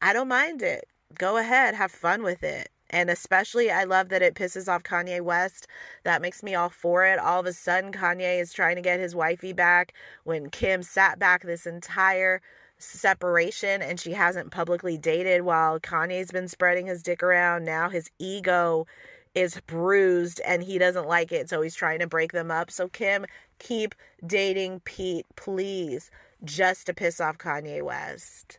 I 0.00 0.12
don't 0.12 0.28
mind 0.28 0.62
it. 0.62 0.86
Go 1.18 1.36
ahead, 1.36 1.74
have 1.74 1.92
fun 1.92 2.22
with 2.22 2.42
it. 2.42 2.70
And 2.90 3.10
especially, 3.10 3.70
I 3.70 3.84
love 3.84 4.08
that 4.10 4.22
it 4.22 4.34
pisses 4.34 4.68
off 4.68 4.82
Kanye 4.82 5.20
West. 5.20 5.66
That 6.04 6.22
makes 6.22 6.42
me 6.42 6.54
all 6.54 6.68
for 6.68 7.04
it. 7.04 7.18
All 7.18 7.40
of 7.40 7.46
a 7.46 7.52
sudden, 7.52 7.92
Kanye 7.92 8.40
is 8.40 8.52
trying 8.52 8.76
to 8.76 8.82
get 8.82 9.00
his 9.00 9.14
wifey 9.14 9.52
back 9.52 9.94
when 10.24 10.50
Kim 10.50 10.82
sat 10.82 11.18
back 11.18 11.42
this 11.42 11.66
entire 11.66 12.40
separation 12.78 13.82
and 13.82 13.98
she 13.98 14.12
hasn't 14.12 14.50
publicly 14.50 14.98
dated 14.98 15.42
while 15.42 15.80
Kanye's 15.80 16.30
been 16.30 16.48
spreading 16.48 16.86
his 16.86 17.02
dick 17.02 17.22
around. 17.22 17.64
Now 17.64 17.88
his 17.88 18.10
ego 18.18 18.86
is 19.34 19.60
bruised 19.66 20.40
and 20.46 20.62
he 20.62 20.78
doesn't 20.78 21.08
like 21.08 21.32
it, 21.32 21.48
so 21.48 21.60
he's 21.62 21.74
trying 21.74 21.98
to 22.00 22.06
break 22.06 22.32
them 22.32 22.50
up. 22.50 22.70
So, 22.70 22.88
Kim, 22.88 23.26
keep 23.58 23.94
dating 24.26 24.80
Pete, 24.80 25.26
please, 25.36 26.10
just 26.44 26.86
to 26.86 26.94
piss 26.94 27.20
off 27.20 27.38
Kanye 27.38 27.82
West 27.82 28.58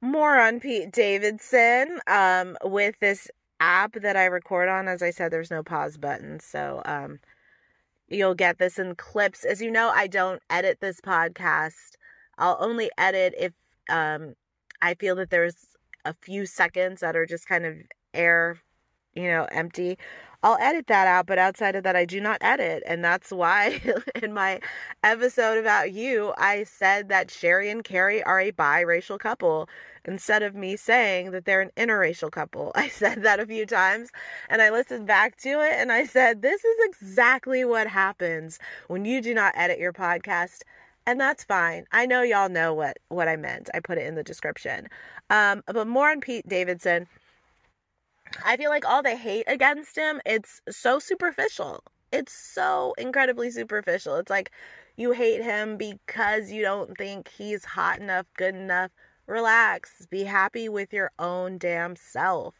more 0.00 0.38
on 0.40 0.60
Pete 0.60 0.92
Davidson 0.92 2.00
um, 2.06 2.56
with 2.64 2.98
this 3.00 3.28
app 3.60 3.92
that 3.94 4.16
I 4.16 4.24
record 4.26 4.68
on. 4.68 4.88
As 4.88 5.02
I 5.02 5.10
said, 5.10 5.30
there's 5.30 5.50
no 5.50 5.62
pause 5.62 5.96
button. 5.96 6.40
So 6.40 6.82
um, 6.84 7.20
you'll 8.08 8.34
get 8.34 8.58
this 8.58 8.78
in 8.78 8.94
clips. 8.94 9.44
As 9.44 9.60
you 9.60 9.70
know, 9.70 9.90
I 9.90 10.06
don't 10.06 10.42
edit 10.48 10.78
this 10.80 11.00
podcast. 11.00 11.96
I'll 12.38 12.56
only 12.60 12.90
edit 12.96 13.34
if 13.38 13.52
um, 13.90 14.34
I 14.80 14.94
feel 14.94 15.16
that 15.16 15.30
there's 15.30 15.56
a 16.04 16.14
few 16.14 16.46
seconds 16.46 17.00
that 17.00 17.16
are 17.16 17.26
just 17.26 17.46
kind 17.46 17.66
of 17.66 17.74
air, 18.14 18.58
you 19.14 19.24
know, 19.24 19.46
empty. 19.52 19.98
I'll 20.42 20.56
edit 20.58 20.86
that 20.86 21.06
out, 21.06 21.26
but 21.26 21.38
outside 21.38 21.74
of 21.74 21.82
that, 21.84 21.96
I 21.96 22.06
do 22.06 22.18
not 22.18 22.38
edit. 22.40 22.82
And 22.86 23.04
that's 23.04 23.30
why 23.30 23.80
in 24.22 24.32
my 24.32 24.60
episode 25.02 25.58
about 25.58 25.92
you, 25.92 26.32
I 26.38 26.64
said 26.64 27.10
that 27.10 27.30
Sherry 27.30 27.68
and 27.68 27.84
Cary 27.84 28.22
are 28.22 28.40
a 28.40 28.50
biracial 28.52 29.18
couple 29.18 29.68
instead 30.06 30.42
of 30.42 30.54
me 30.54 30.76
saying 30.76 31.32
that 31.32 31.44
they're 31.44 31.60
an 31.60 31.72
interracial 31.76 32.32
couple. 32.32 32.72
I 32.76 32.88
said 32.88 33.22
that 33.22 33.38
a 33.38 33.46
few 33.46 33.66
times 33.66 34.10
and 34.48 34.62
I 34.62 34.70
listened 34.70 35.06
back 35.06 35.36
to 35.38 35.48
it 35.60 35.74
and 35.74 35.92
I 35.92 36.06
said, 36.06 36.40
This 36.40 36.64
is 36.64 36.76
exactly 36.86 37.64
what 37.66 37.86
happens 37.86 38.58
when 38.88 39.04
you 39.04 39.20
do 39.20 39.34
not 39.34 39.52
edit 39.56 39.78
your 39.78 39.92
podcast. 39.92 40.62
And 41.06 41.20
that's 41.20 41.44
fine. 41.44 41.84
I 41.92 42.06
know 42.06 42.22
y'all 42.22 42.48
know 42.48 42.72
what, 42.72 42.98
what 43.08 43.28
I 43.28 43.36
meant. 43.36 43.68
I 43.74 43.80
put 43.80 43.98
it 43.98 44.06
in 44.06 44.14
the 44.14 44.22
description. 44.22 44.88
Um, 45.28 45.62
but 45.66 45.86
more 45.86 46.10
on 46.10 46.20
Pete 46.20 46.48
Davidson. 46.48 47.08
I 48.44 48.56
feel 48.56 48.70
like 48.70 48.86
all 48.86 49.02
the 49.02 49.16
hate 49.16 49.44
against 49.46 49.96
him, 49.96 50.20
it's 50.24 50.60
so 50.70 50.98
superficial. 50.98 51.82
It's 52.12 52.32
so 52.32 52.94
incredibly 52.98 53.50
superficial. 53.50 54.16
It's 54.16 54.30
like 54.30 54.50
you 54.96 55.12
hate 55.12 55.42
him 55.42 55.76
because 55.76 56.50
you 56.50 56.62
don't 56.62 56.96
think 56.96 57.28
he's 57.28 57.64
hot 57.64 58.00
enough, 58.00 58.26
good 58.36 58.54
enough. 58.54 58.90
Relax. 59.26 60.06
Be 60.10 60.24
happy 60.24 60.68
with 60.68 60.92
your 60.92 61.12
own 61.18 61.58
damn 61.58 61.94
self. 61.96 62.54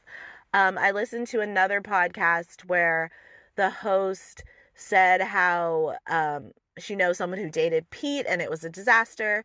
Um, 0.54 0.78
I 0.78 0.90
listened 0.92 1.26
to 1.28 1.40
another 1.40 1.80
podcast 1.80 2.64
where 2.66 3.10
the 3.56 3.70
host 3.70 4.44
said 4.74 5.20
how 5.20 5.96
um, 6.06 6.52
she 6.78 6.94
knows 6.94 7.18
someone 7.18 7.38
who 7.38 7.50
dated 7.50 7.90
Pete 7.90 8.26
and 8.28 8.40
it 8.40 8.50
was 8.50 8.64
a 8.64 8.70
disaster. 8.70 9.44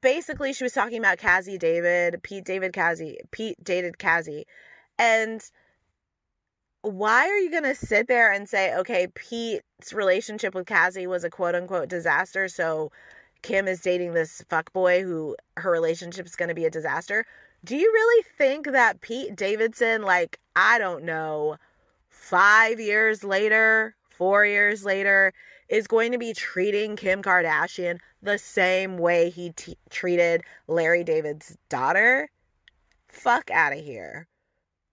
Basically, 0.00 0.52
she 0.52 0.64
was 0.64 0.72
talking 0.72 0.98
about 0.98 1.18
Cazzie 1.18 1.58
David, 1.58 2.22
Pete 2.22 2.44
David 2.44 2.72
Cazzie, 2.72 3.18
Pete 3.30 3.62
dated 3.62 3.98
Cazzie 3.98 4.46
and 4.98 5.42
why 6.82 7.28
are 7.28 7.38
you 7.38 7.50
going 7.50 7.64
to 7.64 7.74
sit 7.74 8.08
there 8.08 8.32
and 8.32 8.48
say, 8.48 8.74
okay, 8.76 9.08
Pete's 9.14 9.92
relationship 9.92 10.54
with 10.54 10.66
Cazzie 10.66 11.06
was 11.06 11.24
a 11.24 11.30
quote 11.30 11.54
unquote 11.54 11.88
disaster, 11.88 12.48
so 12.48 12.90
Kim 13.42 13.68
is 13.68 13.80
dating 13.80 14.14
this 14.14 14.44
fuckboy 14.50 15.02
who 15.02 15.36
her 15.56 15.70
relationship 15.70 16.26
is 16.26 16.36
going 16.36 16.48
to 16.48 16.54
be 16.54 16.64
a 16.64 16.70
disaster? 16.70 17.24
Do 17.64 17.76
you 17.76 17.90
really 17.92 18.24
think 18.36 18.66
that 18.66 19.00
Pete 19.00 19.34
Davidson, 19.34 20.02
like, 20.02 20.38
I 20.54 20.78
don't 20.78 21.04
know, 21.04 21.56
five 22.08 22.78
years 22.78 23.24
later, 23.24 23.96
four 24.08 24.44
years 24.46 24.84
later, 24.84 25.32
is 25.68 25.86
going 25.86 26.12
to 26.12 26.18
be 26.18 26.32
treating 26.32 26.96
Kim 26.96 27.22
Kardashian 27.22 27.98
the 28.22 28.38
same 28.38 28.96
way 28.96 29.30
he 29.30 29.50
t- 29.50 29.76
treated 29.90 30.42
Larry 30.66 31.04
David's 31.04 31.56
daughter? 31.68 32.30
Fuck 33.08 33.50
out 33.50 33.72
of 33.72 33.80
here. 33.80 34.28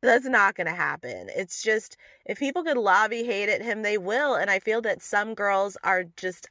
That's 0.01 0.25
not 0.25 0.55
going 0.55 0.67
to 0.67 0.73
happen. 0.73 1.29
It's 1.35 1.63
just 1.63 1.97
if 2.25 2.37
people 2.37 2.63
could 2.63 2.77
lobby 2.77 3.23
hate 3.23 3.49
at 3.49 3.61
him, 3.61 3.81
they 3.81 3.97
will. 3.97 4.35
And 4.35 4.49
I 4.51 4.59
feel 4.59 4.81
that 4.81 5.01
some 5.01 5.33
girls 5.33 5.77
are 5.83 6.03
just 6.17 6.47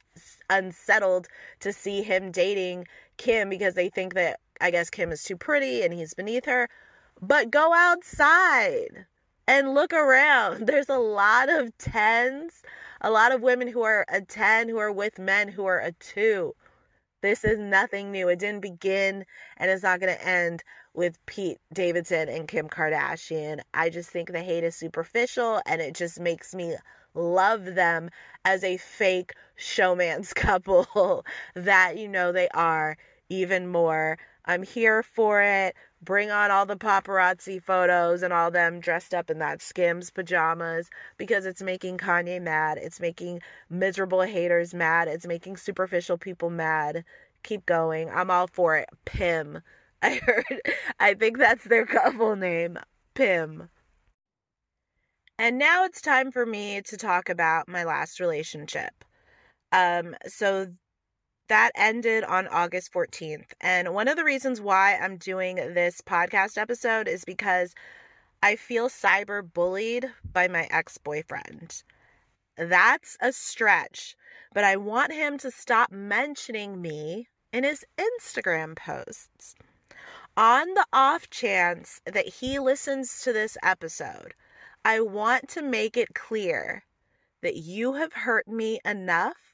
unsettled 0.49 1.27
to 1.61 1.71
see 1.71 2.01
him 2.01 2.31
dating 2.31 2.87
Kim 3.17 3.49
because 3.49 3.75
they 3.75 3.89
think 3.89 4.13
that 4.15 4.39
I 4.61 4.71
guess 4.71 4.89
Kim 4.89 5.11
is 5.11 5.23
too 5.23 5.37
pretty 5.37 5.83
and 5.83 5.93
he's 5.93 6.13
beneath 6.13 6.45
her. 6.45 6.69
But 7.21 7.51
go 7.51 7.73
outside 7.73 9.05
and 9.47 9.73
look 9.73 9.93
around. 9.93 10.67
There's 10.67 10.89
a 10.89 10.97
lot 10.97 11.49
of 11.49 11.77
tens, 11.77 12.61
a 13.01 13.11
lot 13.11 13.31
of 13.31 13.41
women 13.41 13.67
who 13.67 13.83
are 13.83 14.05
a 14.09 14.21
10 14.21 14.69
who 14.69 14.77
are 14.77 14.91
with 14.91 15.19
men 15.19 15.47
who 15.49 15.65
are 15.65 15.79
a 15.79 15.91
2. 15.93 16.53
This 17.25 17.43
is 17.43 17.57
nothing 17.57 18.11
new. 18.11 18.29
It 18.29 18.37
didn't 18.37 18.61
begin 18.61 19.25
and 19.57 19.71
it's 19.71 19.81
not 19.81 19.99
going 19.99 20.15
to 20.15 20.27
end 20.27 20.63
with 20.93 21.17
Pete 21.25 21.57
Davidson 21.73 22.29
and 22.29 22.47
Kim 22.47 22.69
Kardashian. 22.69 23.61
I 23.73 23.89
just 23.89 24.11
think 24.11 24.31
the 24.31 24.43
hate 24.43 24.63
is 24.63 24.75
superficial 24.75 25.59
and 25.65 25.81
it 25.81 25.95
just 25.95 26.19
makes 26.19 26.53
me 26.53 26.75
love 27.15 27.73
them 27.73 28.11
as 28.45 28.63
a 28.63 28.77
fake 28.77 29.33
showmance 29.57 30.35
couple 30.35 31.25
that 31.55 31.97
you 31.97 32.07
know 32.07 32.31
they 32.31 32.47
are 32.49 32.95
even 33.29 33.67
more. 33.67 34.17
I'm 34.45 34.63
here 34.63 35.01
for 35.03 35.41
it. 35.41 35.75
Bring 36.01 36.29
on 36.29 36.51
all 36.51 36.65
the 36.65 36.75
paparazzi 36.77 37.61
photos 37.61 38.21
and 38.21 38.31
all 38.31 38.51
them 38.51 38.79
dressed 38.79 39.13
up 39.13 39.29
in 39.31 39.39
that 39.39 39.61
Skims 39.61 40.11
pajamas 40.11 40.89
because 41.17 41.45
it's 41.45 41.63
making 41.63 41.97
Kanye 41.97 42.41
mad. 42.41 42.77
It's 42.79 42.99
making 42.99 43.41
miserable 43.69 44.21
haters 44.21 44.73
mad. 44.73 45.07
It's 45.07 45.25
making 45.25 45.57
superficial 45.57 46.17
people 46.17 46.49
mad. 46.51 47.03
Keep 47.43 47.65
going. 47.65 48.09
I'm 48.09 48.29
all 48.29 48.47
for 48.47 48.77
it. 48.77 48.89
Pim. 49.05 49.61
I 50.03 50.15
heard, 50.23 50.61
I 50.99 51.15
think 51.15 51.39
that's 51.39 51.63
their 51.63 51.85
couple 51.85 52.35
name, 52.35 52.77
Pim. 53.15 53.69
And 55.39 55.57
now 55.57 55.83
it's 55.83 56.01
time 56.01 56.31
for 56.31 56.45
me 56.45 56.81
to 56.83 56.97
talk 56.97 57.29
about 57.29 57.67
my 57.67 57.83
last 57.83 58.19
relationship. 58.19 59.03
Um, 59.71 60.15
so 60.27 60.67
that 61.47 61.71
ended 61.75 62.23
on 62.23 62.47
August 62.47 62.91
14th. 62.93 63.53
And 63.61 63.93
one 63.93 64.07
of 64.07 64.17
the 64.17 64.23
reasons 64.23 64.61
why 64.61 64.95
I'm 64.95 65.17
doing 65.17 65.55
this 65.55 66.01
podcast 66.01 66.57
episode 66.57 67.07
is 67.07 67.23
because 67.25 67.73
I 68.41 68.55
feel 68.55 68.89
cyber 68.89 69.41
bullied 69.41 70.11
by 70.31 70.47
my 70.47 70.67
ex 70.69 70.97
boyfriend. 70.97 71.83
That's 72.57 73.17
a 73.21 73.31
stretch, 73.31 74.15
but 74.53 74.63
I 74.63 74.77
want 74.77 75.11
him 75.11 75.37
to 75.39 75.51
stop 75.51 75.91
mentioning 75.91 76.81
me 76.81 77.27
in 77.51 77.63
his 77.63 77.85
Instagram 77.97 78.75
posts. 78.75 79.55
On 80.37 80.73
the 80.73 80.85
off 80.91 81.29
chance 81.29 82.01
that 82.05 82.27
he 82.27 82.59
listens 82.59 83.21
to 83.21 83.33
this 83.33 83.57
episode, 83.63 84.33
I 84.83 84.99
want 84.99 85.47
to 85.49 85.61
make 85.61 85.95
it 85.95 86.13
clear 86.13 86.83
that 87.41 87.55
you 87.55 87.93
have 87.93 88.13
hurt 88.13 88.47
me 88.47 88.79
enough 88.83 89.44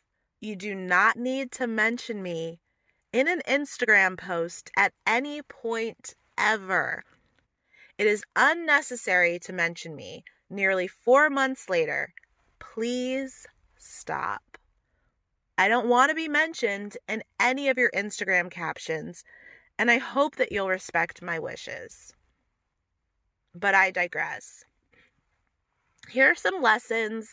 you 0.41 0.55
do 0.55 0.73
not 0.73 1.15
need 1.15 1.51
to 1.51 1.67
mention 1.67 2.21
me 2.21 2.59
in 3.13 3.27
an 3.27 3.41
Instagram 3.47 4.17
post 4.17 4.71
at 4.75 4.93
any 5.05 5.41
point 5.43 6.15
ever. 6.37 7.03
It 7.97 8.07
is 8.07 8.23
unnecessary 8.35 9.37
to 9.39 9.53
mention 9.53 9.95
me 9.95 10.23
nearly 10.49 10.87
four 10.87 11.29
months 11.29 11.69
later. 11.69 12.13
Please 12.59 13.45
stop. 13.77 14.57
I 15.57 15.67
don't 15.67 15.87
want 15.87 16.09
to 16.09 16.15
be 16.15 16.27
mentioned 16.27 16.97
in 17.07 17.21
any 17.39 17.69
of 17.69 17.77
your 17.77 17.91
Instagram 17.91 18.49
captions, 18.49 19.23
and 19.77 19.91
I 19.91 19.99
hope 19.99 20.37
that 20.37 20.51
you'll 20.51 20.69
respect 20.69 21.21
my 21.21 21.37
wishes. 21.37 22.13
But 23.53 23.75
I 23.75 23.91
digress. 23.91 24.63
Here 26.09 26.31
are 26.31 26.35
some 26.35 26.61
lessons 26.61 27.29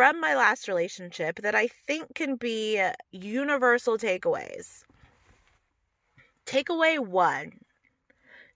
from 0.00 0.18
my 0.18 0.34
last 0.34 0.66
relationship 0.66 1.42
that 1.42 1.54
I 1.54 1.66
think 1.66 2.14
can 2.14 2.36
be 2.36 2.80
uh, 2.80 2.94
universal 3.12 3.98
takeaways. 3.98 4.84
Takeaway 6.46 6.98
one 6.98 7.60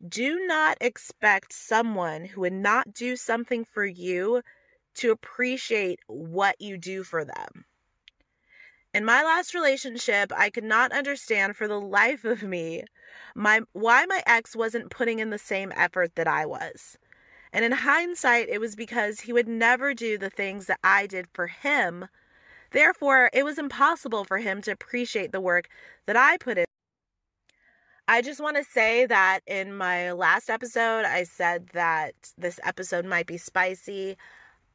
do 0.09 0.47
not 0.47 0.79
expect 0.81 1.53
someone 1.53 2.25
who 2.25 2.41
would 2.41 2.55
not 2.55 2.95
do 2.95 3.15
something 3.15 3.63
for 3.63 3.85
you 3.85 4.41
to 4.95 5.11
appreciate 5.11 6.01
what 6.07 6.59
you 6.63 6.79
do 6.79 7.03
for 7.03 7.27
them. 7.27 7.67
In 8.95 9.05
my 9.05 9.23
last 9.23 9.53
relationship, 9.53 10.33
I 10.35 10.49
could 10.49 10.65
not 10.65 10.93
understand 10.93 11.57
for 11.57 11.69
the 11.69 11.79
life 11.79 12.25
of 12.25 12.43
me 12.43 12.85
my 13.35 13.61
why 13.75 14.07
my 14.07 14.23
ex 14.27 14.57
wasn't 14.57 14.91
putting 14.91 15.19
in 15.19 15.29
the 15.29 15.37
same 15.37 15.75
effort 15.77 16.15
that 16.15 16.27
I 16.27 16.47
was. 16.47 16.97
And 17.55 17.65
in 17.65 17.71
hindsight, 17.71 18.49
it 18.49 18.61
was 18.61 18.75
because 18.75 19.21
he 19.21 19.33
would 19.33 19.47
never 19.47 19.95
do 19.95 20.19
the 20.19 20.29
things 20.29 20.67
that 20.67 20.81
I 20.83 21.07
did 21.07 21.29
for 21.33 21.47
him. 21.47 22.09
Therefore, 22.73 23.31
it 23.33 23.45
was 23.45 23.59
impossible 23.59 24.25
for 24.25 24.39
him 24.39 24.61
to 24.63 24.73
appreciate 24.73 25.31
the 25.31 25.41
work 25.41 25.69
that 26.07 26.17
I 26.17 26.37
put 26.37 26.59
in. 26.59 26.65
I 28.09 28.23
just 28.23 28.41
want 28.41 28.57
to 28.57 28.65
say 28.65 29.07
that 29.07 29.41
in 29.47 29.77
my 29.77 30.11
last 30.11 30.51
episode, 30.51 31.05
I 31.05 31.23
said 31.23 31.69
that 31.75 32.15
this 32.37 32.59
episode 32.65 33.07
might 33.07 33.29
be 33.29 33.39
spicy. 33.39 34.17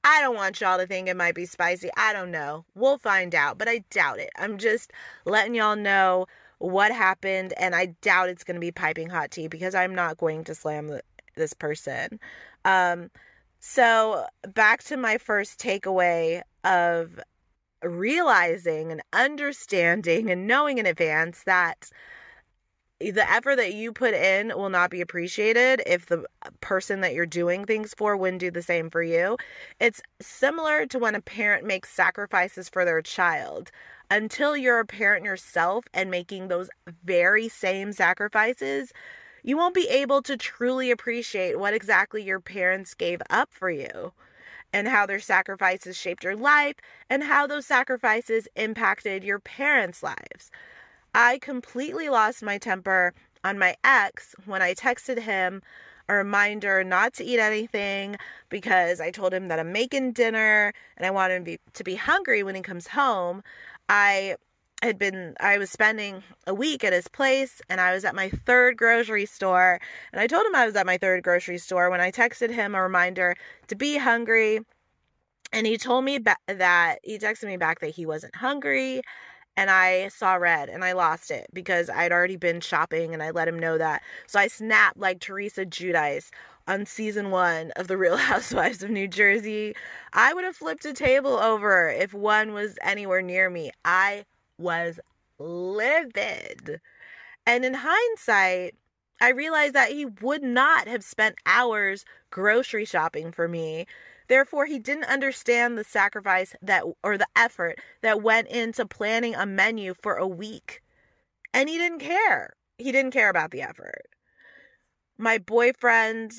I 0.06 0.22
don't 0.22 0.38
want 0.38 0.62
y'all 0.62 0.78
to 0.78 0.88
think 0.88 1.10
it 1.10 1.18
might 1.18 1.36
be 1.36 1.46
spicy. 1.46 1.90
I 1.98 2.14
don't 2.14 2.32
know. 2.32 2.64
We'll 2.76 2.98
find 2.98 3.36
out, 3.36 3.58
but 3.58 3.68
I 3.68 3.84
doubt 3.92 4.20
it. 4.20 4.30
I'm 4.40 4.58
just 4.58 4.94
letting 5.26 5.54
y'all 5.54 5.76
know 5.76 6.28
what 6.60 6.94
happened, 6.94 7.54
and 7.58 7.76
I 7.76 7.88
doubt 8.02 8.30
it's 8.30 8.46
going 8.46 8.56
to 8.56 8.62
be 8.62 8.72
piping 8.72 9.10
hot 9.10 9.32
tea 9.32 9.50
because 9.50 9.76
I'm 9.76 9.94
not 9.94 10.18
going 10.18 10.46
to 10.46 10.56
slam 10.56 11.02
this 11.36 11.54
person. 11.54 12.20
Um, 12.66 13.10
so 13.60 14.26
back 14.54 14.84
to 14.86 14.98
my 14.98 15.18
first 15.18 15.60
takeaway 15.60 16.42
of 16.64 17.20
realizing 17.84 18.92
and 18.92 19.02
understanding 19.14 20.30
and 20.30 20.48
knowing 20.48 20.78
in 20.78 20.86
advance 20.86 21.44
that 21.44 21.90
the 23.00 23.30
effort 23.32 23.56
that 23.56 23.74
you 23.74 23.94
put 23.94 24.14
in 24.14 24.50
will 24.50 24.70
not 24.70 24.92
be 24.92 25.00
appreciated 25.00 25.82
if 25.86 26.08
the 26.08 26.26
person 26.60 27.00
that 27.00 27.14
you're 27.14 27.26
doing 27.26 27.66
things 27.66 27.94
for 27.98 28.18
wouldn't 28.18 28.42
do 28.42 28.52
the 28.52 28.62
same 28.62 28.90
for 28.90 29.02
you. 29.02 29.38
It's 29.80 30.02
similar 30.20 30.86
to 30.88 31.00
when 31.00 31.16
a 31.16 31.22
parent 31.22 31.66
makes 31.66 31.90
sacrifices 31.94 32.68
for 32.68 32.84
their 32.84 33.02
child. 33.02 33.72
Until 34.12 34.58
you're 34.58 34.80
a 34.80 34.86
parent 34.86 35.24
yourself 35.24 35.86
and 35.94 36.12
making 36.12 36.50
those 36.50 36.70
very 37.06 37.48
same 37.48 37.94
sacrifices, 37.94 38.92
you 39.44 39.58
won't 39.58 39.76
be 39.76 39.88
able 39.90 40.22
to 40.24 40.38
truly 40.38 40.92
appreciate 40.92 41.60
what 41.60 41.74
exactly 41.74 42.24
your 42.24 42.40
parents 42.40 42.94
gave 42.94 43.22
up 43.30 43.50
for 43.52 43.70
you 43.70 44.14
and 44.74 44.88
how 44.88 45.06
their 45.06 45.20
sacrifices 45.20 45.98
shaped 45.98 46.24
your 46.24 46.36
life 46.36 46.76
and 47.10 47.24
how 47.24 47.48
those 47.48 47.66
sacrifices 47.66 48.48
impacted 48.56 49.24
your 49.24 49.40
parents' 49.40 50.04
lives. 50.04 50.52
I 51.14 51.40
completely 51.40 52.10
lost 52.10 52.44
my 52.44 52.58
temper 52.58 53.14
on 53.44 53.58
my 53.58 53.76
ex 53.84 54.36
when 54.46 54.62
I 54.62 54.74
texted 54.74 55.20
him 55.20 55.62
a 56.08 56.14
reminder 56.16 56.84
not 56.84 57.14
to 57.14 57.24
eat 57.24 57.40
anything 57.40 58.18
because 58.50 59.00
I 59.00 59.12
told 59.12 59.34
him 59.34 59.48
that 59.48 59.60
I'm 59.60 59.72
making 59.72 60.14
dinner 60.14 60.74
and 60.98 61.06
I 61.06 61.12
want 61.12 61.32
him 61.32 61.46
to 61.46 61.52
be, 61.52 61.60
to 61.74 61.84
be 61.84 61.96
hungry 61.96 62.44
when 62.44 62.56
he 62.56 62.62
comes 62.62 62.88
home. 62.88 63.44
I 63.88 64.36
had 64.82 64.98
been 64.98 65.36
I 65.40 65.58
was 65.58 65.70
spending 65.70 66.24
a 66.48 66.54
week 66.54 66.84
at 66.84 66.94
his 66.94 67.08
place 67.08 67.62
and 67.70 67.82
I 67.82 67.94
was 67.94 68.06
at 68.06 68.16
my 68.16 68.30
third 68.30 68.78
grocery 68.78 69.26
store 69.26 69.80
and 70.14 70.22
I 70.22 70.28
told 70.28 70.46
him 70.46 70.56
I 70.56 70.66
was 70.66 70.76
at 70.76 70.86
my 70.86 70.98
third 70.98 71.24
grocery 71.24 71.58
store 71.58 71.90
when 71.90 72.02
I 72.02 72.12
texted 72.12 72.50
him 72.50 72.76
a 72.76 72.82
reminder 72.82 73.36
to 73.68 73.76
be 73.76 73.98
hungry 73.98 74.62
and 75.52 75.68
he 75.68 75.78
told 75.78 76.06
me 76.06 76.20
ba- 76.20 76.38
that 76.48 77.00
he 77.04 77.18
texted 77.18 77.48
me 77.48 77.58
back 77.58 77.80
that 77.80 77.96
he 77.96 78.06
wasn't 78.06 78.36
hungry 78.36 79.02
and 79.58 79.70
I 79.70 80.08
saw 80.08 80.36
red 80.36 80.70
and 80.70 80.86
I 80.86 80.94
lost 80.94 81.32
it 81.32 81.48
because 81.52 81.90
I'd 81.90 82.14
already 82.14 82.38
been 82.38 82.62
shopping 82.62 83.14
and 83.14 83.22
I 83.22 83.32
let 83.32 83.48
him 83.50 83.60
know 83.60 83.78
that. 83.78 84.02
So 84.26 84.40
I 84.40 84.48
snapped 84.48 84.98
like 84.98 85.20
Teresa 85.20 85.66
Giudice 85.66 86.30
on 86.66 86.86
season 86.86 87.30
one 87.32 87.72
of 87.72 87.88
The 87.88 87.98
Real 87.98 88.16
Housewives 88.32 88.84
of 88.84 88.90
New 88.90 89.10
Jersey. 89.10 89.76
I 90.14 90.34
would 90.34 90.46
have 90.46 90.56
flipped 90.56 90.86
a 90.86 90.94
table 90.94 91.34
over 91.34 91.90
if 91.90 92.14
one 92.14 92.54
was 92.54 92.78
anywhere 92.82 93.22
near 93.22 93.50
me. 93.50 93.72
I 93.84 94.24
was 94.60 95.00
livid. 95.40 96.82
And 97.48 97.66
in 97.66 97.74
hindsight, 97.76 98.76
I 99.22 99.32
realized 99.32 99.74
that 99.74 99.92
he 99.92 100.06
would 100.06 100.44
not 100.44 100.88
have 100.88 101.04
spent 101.04 101.36
hours 101.46 102.06
grocery 102.30 102.86
shopping 102.86 103.32
for 103.32 103.48
me. 103.48 103.86
Therefore, 104.28 104.66
he 104.66 104.78
didn't 104.78 105.06
understand 105.06 105.78
the 105.78 105.84
sacrifice 105.84 106.56
that 106.62 106.84
or 107.04 107.18
the 107.18 107.28
effort 107.36 107.80
that 108.02 108.22
went 108.22 108.48
into 108.50 108.86
planning 108.86 109.34
a 109.34 109.46
menu 109.46 109.96
for 110.00 110.16
a 110.16 110.28
week. 110.28 110.82
And 111.54 111.68
he 111.68 111.78
didn't 111.78 112.00
care. 112.00 112.54
He 112.78 112.92
didn't 112.92 113.12
care 113.12 113.30
about 113.30 113.52
the 113.52 113.62
effort. 113.62 114.08
My 115.18 115.38
boyfriend, 115.40 116.34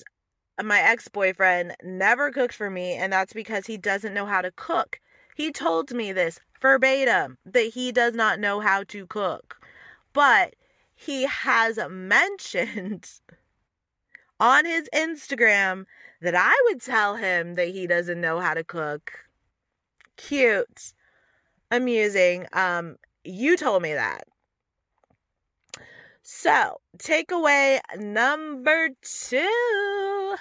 my 0.62 0.80
ex-boyfriend 0.80 1.74
never 1.83 2.30
cooked 2.30 2.54
for 2.54 2.70
me, 2.70 2.94
and 2.94 3.12
that's 3.12 3.33
because 3.33 3.66
he 3.66 3.76
doesn't 3.76 4.14
know 4.14 4.26
how 4.26 4.40
to 4.40 4.52
cook. 4.52 5.00
He 5.35 5.50
told 5.50 5.92
me 5.92 6.12
this 6.12 6.38
verbatim 6.61 7.38
that 7.44 7.73
he 7.73 7.92
does 7.92 8.14
not 8.14 8.38
know 8.40 8.61
how 8.61 8.85
to 8.85 9.07
cook. 9.07 9.57
But 10.12 10.55
he 10.94 11.25
has 11.27 11.79
mentioned 11.88 13.09
on 14.40 14.64
his 14.64 14.88
Instagram 14.94 15.87
that 16.20 16.35
I 16.35 16.55
would 16.66 16.81
tell 16.83 17.16
him 17.16 17.55
that 17.55 17.68
he 17.68 17.87
doesn't 17.87 18.20
know 18.20 18.40
how 18.40 18.55
to 18.55 18.64
cook. 18.64 19.12
Cute. 20.16 20.92
Amusing. 21.70 22.46
Um 22.53 22.96
you 23.25 23.57
told 23.57 23.83
me 23.83 23.92
that. 23.94 24.25
So, 26.23 26.81
takeaway 26.99 27.81
number 27.99 28.90
2 29.03 30.37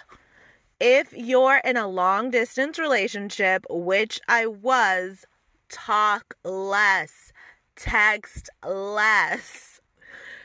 if 0.80 1.12
you're 1.14 1.62
in 1.66 1.76
a 1.78 1.88
long 1.88 2.30
distance 2.30 2.80
relationship, 2.80 3.66
which 3.70 4.22
I 4.28 4.46
was, 4.46 5.26
talk 5.70 6.36
less, 6.44 7.32
text 7.76 8.50
less. 8.68 9.80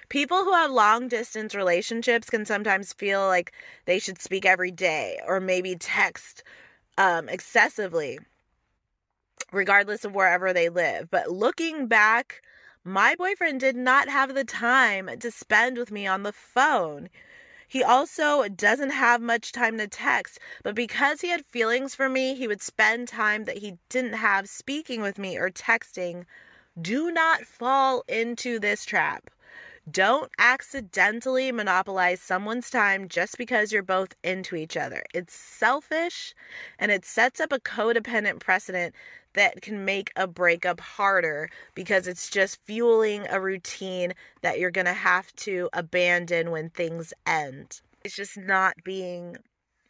People 0.09 0.45
who 0.45 0.53
have 0.53 0.71
long 0.71 1.09
distance 1.09 1.55
relationships 1.55 2.31
can 2.31 2.45
sometimes 2.45 2.93
feel 2.93 3.27
like 3.27 3.53
they 3.87 3.99
should 3.99 4.21
speak 4.21 4.47
every 4.47 4.71
day 4.71 5.19
or 5.27 5.41
maybe 5.41 5.75
text 5.75 6.45
um, 6.99 7.29
excessively, 7.29 8.19
regardless 9.53 10.05
of 10.05 10.15
wherever 10.15 10.53
they 10.53 10.69
live. 10.69 11.11
But 11.11 11.31
looking 11.31 11.87
back, 11.87 12.43
my 12.85 13.15
boyfriend 13.17 13.61
did 13.61 13.77
not 13.77 14.09
have 14.09 14.35
the 14.35 14.45
time 14.45 15.11
to 15.19 15.31
spend 15.31 15.79
with 15.79 15.91
me 15.91 16.07
on 16.07 16.23
the 16.23 16.33
phone. 16.33 17.09
He 17.69 17.83
also 17.83 18.49
doesn't 18.49 18.91
have 18.91 19.21
much 19.21 19.53
time 19.53 19.79
to 19.79 19.89
text, 19.89 20.39
but 20.63 20.75
because 20.75 21.21
he 21.21 21.29
had 21.29 21.45
feelings 21.47 21.95
for 21.95 22.09
me, 22.09 22.35
he 22.35 22.47
would 22.49 22.63
spend 22.63 23.09
time 23.09 23.45
that 23.45 23.59
he 23.59 23.79
didn't 23.89 24.15
have 24.15 24.49
speaking 24.49 25.01
with 25.03 25.19
me 25.19 25.37
or 25.37 25.51
texting. 25.51 26.25
Do 26.81 27.11
not 27.11 27.45
fall 27.45 28.05
into 28.09 28.59
this 28.59 28.85
trap. 28.85 29.31
Don't 29.91 30.31
accidentally 30.39 31.53
monopolize 31.53 32.23
someone's 32.23 32.71
time 32.71 33.07
just 33.07 33.37
because 33.37 33.71
you're 33.71 33.83
both 33.83 34.15
into 34.25 34.57
each 34.57 34.79
other. 34.79 35.05
It's 35.13 35.35
selfish 35.35 36.35
and 36.79 36.91
it 36.91 37.05
sets 37.05 37.39
up 37.39 37.53
a 37.53 37.61
codependent 37.61 38.41
precedent 38.41 38.95
that 39.35 39.61
can 39.61 39.85
make 39.85 40.11
a 40.17 40.27
breakup 40.27 40.81
harder 40.81 41.51
because 41.75 42.09
it's 42.09 42.31
just 42.31 42.65
fueling 42.65 43.27
a 43.29 43.41
routine 43.41 44.15
that 44.41 44.59
you're 44.59 44.71
going 44.71 44.87
to 44.87 44.95
have 44.95 45.35
to 45.37 45.69
abandon 45.75 46.51
when 46.51 46.71
things 46.71 47.13
end. 47.27 47.83
It's 48.05 48.17
just 48.17 48.39
not 48.39 48.77
being, 48.85 49.37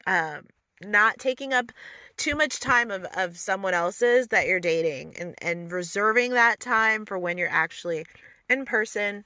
um, 0.07 0.47
not 0.83 1.19
taking 1.19 1.53
up 1.53 1.71
too 2.17 2.35
much 2.35 2.59
time 2.59 2.91
of, 2.91 3.07
of 3.17 3.37
someone 3.37 3.75
else's 3.75 4.29
that 4.29 4.49
you're 4.49 4.61
dating 4.61 5.15
and, 5.19 5.35
and 5.39 5.71
reserving 5.71 6.33
that 6.33 6.59
time 6.59 7.07
for 7.07 7.19
when 7.19 7.39
you're 7.39 7.49
actually 7.49 8.07
in 8.49 8.65
person. 8.65 9.25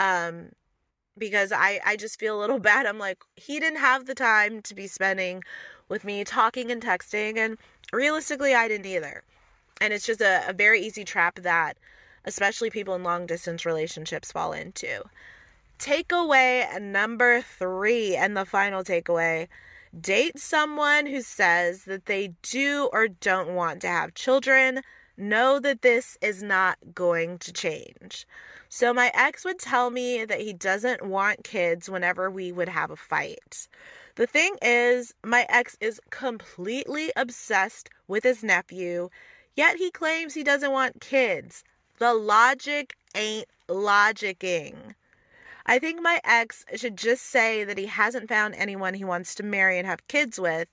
Um, 0.00 0.50
because 1.16 1.52
I, 1.52 1.80
I 1.84 1.96
just 1.96 2.18
feel 2.18 2.36
a 2.36 2.40
little 2.40 2.58
bad. 2.70 2.86
I'm 2.86 2.98
like, 2.98 3.18
he 3.36 3.60
didn't 3.60 3.78
have 3.78 4.06
the 4.06 4.14
time 4.14 4.62
to 4.62 4.74
be 4.74 4.88
spending 4.88 5.42
with 5.88 6.04
me 6.04 6.24
talking 6.24 6.72
and 6.72 6.82
texting, 6.82 7.36
and 7.36 7.58
realistically, 7.92 8.54
I 8.54 8.66
didn't 8.66 8.86
either. 8.86 9.22
And 9.80 9.92
it's 9.92 10.06
just 10.06 10.20
a, 10.20 10.48
a 10.48 10.52
very 10.52 10.80
easy 10.80 11.04
trap 11.04 11.36
that 11.40 11.76
especially 12.24 12.70
people 12.70 12.94
in 12.94 13.02
long 13.02 13.26
distance 13.26 13.64
relationships 13.64 14.32
fall 14.32 14.52
into. 14.52 15.02
Takeaway 15.78 16.80
number 16.80 17.40
three, 17.40 18.14
and 18.14 18.36
the 18.36 18.44
final 18.44 18.84
takeaway 18.84 19.48
date 19.98 20.38
someone 20.38 21.06
who 21.06 21.20
says 21.20 21.84
that 21.84 22.06
they 22.06 22.32
do 22.42 22.88
or 22.92 23.08
don't 23.08 23.54
want 23.54 23.80
to 23.80 23.88
have 23.88 24.14
children. 24.14 24.82
Know 25.20 25.60
that 25.60 25.82
this 25.82 26.18
is 26.20 26.42
not 26.42 26.78
going 26.94 27.38
to 27.38 27.52
change. 27.52 28.26
So, 28.68 28.92
my 28.94 29.10
ex 29.14 29.44
would 29.44 29.58
tell 29.58 29.90
me 29.90 30.24
that 30.24 30.40
he 30.40 30.52
doesn't 30.52 31.02
want 31.04 31.44
kids 31.44 31.88
whenever 31.88 32.30
we 32.30 32.50
would 32.50 32.68
have 32.68 32.90
a 32.90 32.96
fight. 32.96 33.68
The 34.16 34.26
thing 34.26 34.56
is, 34.62 35.14
my 35.24 35.46
ex 35.48 35.76
is 35.80 36.00
completely 36.10 37.12
obsessed 37.16 37.90
with 38.08 38.24
his 38.24 38.42
nephew 38.42 39.10
Yet 39.56 39.76
he 39.76 39.90
claims 39.90 40.32
he 40.32 40.42
doesn't 40.42 40.72
want 40.72 41.00
kids. 41.00 41.64
The 41.98 42.14
logic 42.14 42.96
ain't 43.14 43.48
logicking. 43.68 44.94
I 45.66 45.78
think 45.78 46.00
my 46.00 46.20
ex 46.24 46.64
should 46.76 46.96
just 46.96 47.26
say 47.26 47.64
that 47.64 47.76
he 47.76 47.86
hasn't 47.86 48.28
found 48.28 48.54
anyone 48.54 48.94
he 48.94 49.04
wants 49.04 49.34
to 49.34 49.42
marry 49.42 49.76
and 49.76 49.86
have 49.86 50.08
kids 50.08 50.40
with, 50.40 50.68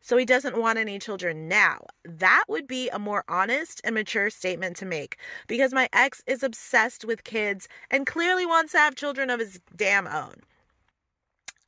so 0.00 0.16
he 0.16 0.24
doesn't 0.24 0.58
want 0.58 0.78
any 0.78 0.98
children 0.98 1.46
now. 1.48 1.84
That 2.04 2.44
would 2.48 2.66
be 2.66 2.88
a 2.88 2.98
more 2.98 3.24
honest 3.28 3.80
and 3.84 3.94
mature 3.94 4.30
statement 4.30 4.76
to 4.76 4.86
make 4.86 5.18
because 5.46 5.72
my 5.72 5.88
ex 5.92 6.22
is 6.26 6.42
obsessed 6.42 7.04
with 7.04 7.24
kids 7.24 7.68
and 7.90 8.06
clearly 8.06 8.46
wants 8.46 8.72
to 8.72 8.78
have 8.78 8.94
children 8.94 9.30
of 9.30 9.40
his 9.40 9.60
damn 9.76 10.06
own. 10.06 10.34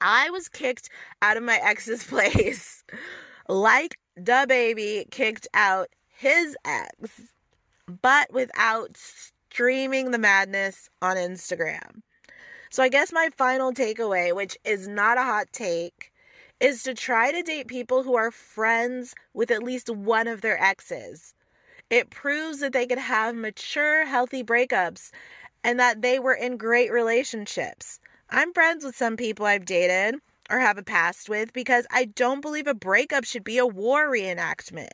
I 0.01 0.31
was 0.31 0.49
kicked 0.49 0.89
out 1.21 1.37
of 1.37 1.43
my 1.43 1.61
ex's 1.63 2.05
place. 2.09 2.85
like 3.49 3.99
DaBaby 4.19 5.11
kicked 5.11 5.49
out 5.55 5.89
his 6.09 6.57
ex, 6.65 7.33
but 8.01 8.33
without 8.33 8.97
streaming 8.97 10.11
the 10.11 10.19
madness 10.19 10.89
on 11.01 11.17
Instagram. 11.17 12.01
So 12.71 12.83
I 12.83 12.89
guess 12.89 13.13
my 13.13 13.29
final 13.37 13.73
takeaway, 13.73 14.35
which 14.35 14.57
is 14.65 14.89
not 14.89 15.19
a 15.19 15.23
hot 15.23 15.47
take, 15.53 16.12
is 16.63 16.85
to 16.85 16.95
try 16.95 17.33
to 17.33 17.43
date 17.43 17.67
people 17.67 18.05
who 18.05 18.15
are 18.15 18.31
friends 18.31 19.17
with 19.35 19.51
at 19.51 19.65
least 19.65 19.91
one 19.91 20.29
of 20.29 20.43
their 20.43 20.63
exes. 20.63 21.35
It 21.91 22.09
proves 22.09 22.61
that 22.61 22.73
they 22.73 22.87
could 22.87 22.99
have 22.99 23.35
mature, 23.35 24.07
healthy 24.07 24.45
breakups 24.45 25.11
and 25.65 25.81
that 25.81 26.03
they 26.03 26.21
were 26.21 26.35
in 26.35 26.57
great 26.57 26.93
relationships. 26.93 27.99
I'm 28.31 28.53
friends 28.53 28.85
with 28.85 28.97
some 28.97 29.17
people 29.17 29.45
I've 29.45 29.65
dated 29.65 30.15
or 30.51 30.61
have 30.61 30.79
a 30.79 30.85
past 30.85 31.29
with 31.29 31.53
because 31.53 31.85
I 31.91 32.05
don't 32.05 32.41
believe 32.41 32.69
a 32.69 32.75
breakup 32.75 33.25
should 33.25 33.43
be 33.45 33.59
a 33.59 33.67
war 33.67 34.09
reenactment. 34.09 34.93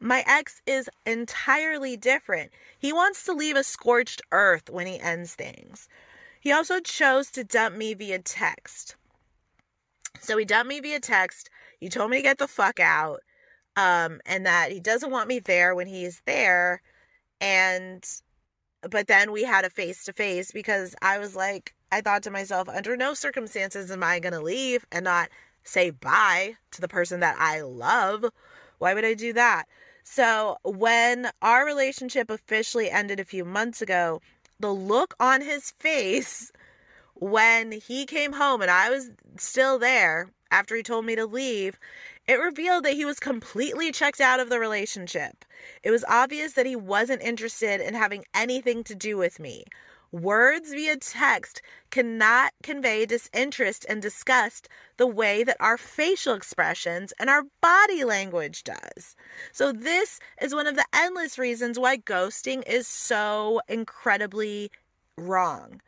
My 0.00 0.24
ex 0.26 0.62
is 0.66 0.88
entirely 1.04 1.98
different. 1.98 2.50
He 2.78 2.94
wants 2.94 3.24
to 3.24 3.34
leave 3.34 3.56
a 3.56 3.62
scorched 3.62 4.22
earth 4.32 4.70
when 4.70 4.86
he 4.86 4.98
ends 4.98 5.34
things. 5.34 5.86
He 6.40 6.50
also 6.50 6.80
chose 6.80 7.30
to 7.32 7.44
dump 7.44 7.76
me 7.76 7.92
via 7.92 8.20
text. 8.20 8.96
So 10.18 10.36
he 10.36 10.44
dumped 10.44 10.68
me 10.68 10.80
via 10.80 11.00
text. 11.00 11.50
He 11.78 11.88
told 11.88 12.10
me 12.10 12.18
to 12.18 12.22
get 12.22 12.38
the 12.38 12.48
fuck 12.48 12.80
out. 12.80 13.20
Um, 13.76 14.20
and 14.26 14.44
that 14.46 14.72
he 14.72 14.80
doesn't 14.80 15.10
want 15.10 15.28
me 15.28 15.38
there 15.38 15.74
when 15.74 15.86
he's 15.86 16.22
there. 16.26 16.82
And 17.40 18.04
but 18.82 19.06
then 19.06 19.30
we 19.30 19.44
had 19.44 19.64
a 19.64 19.70
face 19.70 20.04
to 20.04 20.12
face 20.12 20.50
because 20.52 20.94
I 21.02 21.18
was 21.18 21.36
like, 21.36 21.74
I 21.92 22.00
thought 22.00 22.22
to 22.24 22.30
myself, 22.30 22.68
under 22.68 22.96
no 22.96 23.14
circumstances 23.14 23.90
am 23.90 24.02
I 24.02 24.18
gonna 24.20 24.40
leave 24.40 24.84
and 24.90 25.04
not 25.04 25.28
say 25.62 25.90
bye 25.90 26.56
to 26.72 26.80
the 26.80 26.88
person 26.88 27.20
that 27.20 27.36
I 27.38 27.60
love. 27.60 28.24
Why 28.78 28.94
would 28.94 29.04
I 29.04 29.14
do 29.14 29.32
that? 29.34 29.66
So, 30.02 30.56
when 30.64 31.30
our 31.42 31.64
relationship 31.64 32.30
officially 32.30 32.90
ended 32.90 33.20
a 33.20 33.24
few 33.24 33.44
months 33.44 33.82
ago, 33.82 34.22
the 34.58 34.72
look 34.72 35.14
on 35.20 35.42
his 35.42 35.70
face 35.78 36.52
when 37.20 37.70
he 37.70 38.06
came 38.06 38.32
home 38.32 38.62
and 38.62 38.70
I 38.70 38.90
was 38.90 39.10
still 39.36 39.78
there 39.78 40.30
after 40.50 40.74
he 40.74 40.82
told 40.82 41.04
me 41.04 41.14
to 41.16 41.26
leave, 41.26 41.78
it 42.26 42.40
revealed 42.40 42.84
that 42.84 42.94
he 42.94 43.04
was 43.04 43.20
completely 43.20 43.92
checked 43.92 44.20
out 44.20 44.40
of 44.40 44.48
the 44.48 44.58
relationship. 44.58 45.44
It 45.82 45.90
was 45.90 46.04
obvious 46.08 46.54
that 46.54 46.66
he 46.66 46.76
wasn't 46.76 47.22
interested 47.22 47.80
in 47.80 47.94
having 47.94 48.24
anything 48.34 48.82
to 48.84 48.94
do 48.94 49.16
with 49.16 49.38
me. 49.38 49.64
Words 50.12 50.70
via 50.70 50.96
text 50.96 51.62
cannot 51.90 52.52
convey 52.64 53.06
disinterest 53.06 53.86
and 53.88 54.02
disgust 54.02 54.68
the 54.96 55.06
way 55.06 55.44
that 55.44 55.58
our 55.60 55.78
facial 55.78 56.34
expressions 56.34 57.12
and 57.20 57.30
our 57.30 57.44
body 57.60 58.02
language 58.02 58.64
does. 58.64 59.14
So, 59.52 59.70
this 59.70 60.18
is 60.42 60.52
one 60.52 60.66
of 60.66 60.74
the 60.74 60.86
endless 60.92 61.38
reasons 61.38 61.78
why 61.78 61.98
ghosting 61.98 62.66
is 62.66 62.88
so 62.88 63.60
incredibly 63.68 64.72
wrong. 65.16 65.80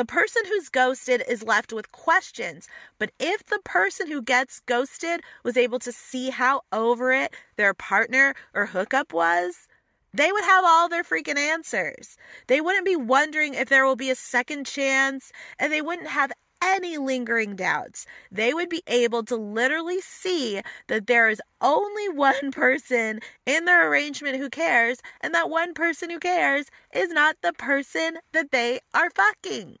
The 0.00 0.06
person 0.06 0.44
who's 0.46 0.70
ghosted 0.70 1.22
is 1.28 1.42
left 1.42 1.74
with 1.74 1.92
questions, 1.92 2.68
but 2.98 3.10
if 3.18 3.44
the 3.44 3.58
person 3.66 4.10
who 4.10 4.22
gets 4.22 4.60
ghosted 4.60 5.20
was 5.44 5.58
able 5.58 5.78
to 5.78 5.92
see 5.92 6.30
how 6.30 6.62
over 6.72 7.12
it 7.12 7.34
their 7.56 7.74
partner 7.74 8.34
or 8.54 8.64
hookup 8.64 9.12
was, 9.12 9.68
they 10.14 10.32
would 10.32 10.44
have 10.44 10.64
all 10.66 10.88
their 10.88 11.04
freaking 11.04 11.36
answers. 11.36 12.16
They 12.46 12.62
wouldn't 12.62 12.86
be 12.86 12.96
wondering 12.96 13.52
if 13.52 13.68
there 13.68 13.84
will 13.84 13.94
be 13.94 14.08
a 14.08 14.14
second 14.14 14.64
chance, 14.64 15.32
and 15.58 15.70
they 15.70 15.82
wouldn't 15.82 16.08
have 16.08 16.32
any 16.62 16.96
lingering 16.96 17.54
doubts. 17.54 18.06
They 18.32 18.54
would 18.54 18.70
be 18.70 18.82
able 18.86 19.22
to 19.24 19.36
literally 19.36 20.00
see 20.00 20.62
that 20.86 21.08
there 21.08 21.28
is 21.28 21.42
only 21.60 22.08
one 22.14 22.52
person 22.52 23.20
in 23.44 23.66
their 23.66 23.86
arrangement 23.86 24.38
who 24.38 24.48
cares, 24.48 25.02
and 25.20 25.34
that 25.34 25.50
one 25.50 25.74
person 25.74 26.08
who 26.08 26.18
cares 26.18 26.70
is 26.90 27.10
not 27.10 27.36
the 27.42 27.52
person 27.52 28.16
that 28.32 28.50
they 28.50 28.80
are 28.94 29.10
fucking. 29.10 29.76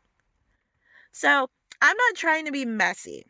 So, 1.12 1.48
I'm 1.82 1.96
not 1.96 2.14
trying 2.16 2.44
to 2.44 2.52
be 2.52 2.64
messy. 2.64 3.24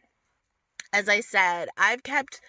As 0.93 1.09
I 1.09 1.21
said, 1.21 1.69
I've 1.79 2.03
kept 2.03 2.41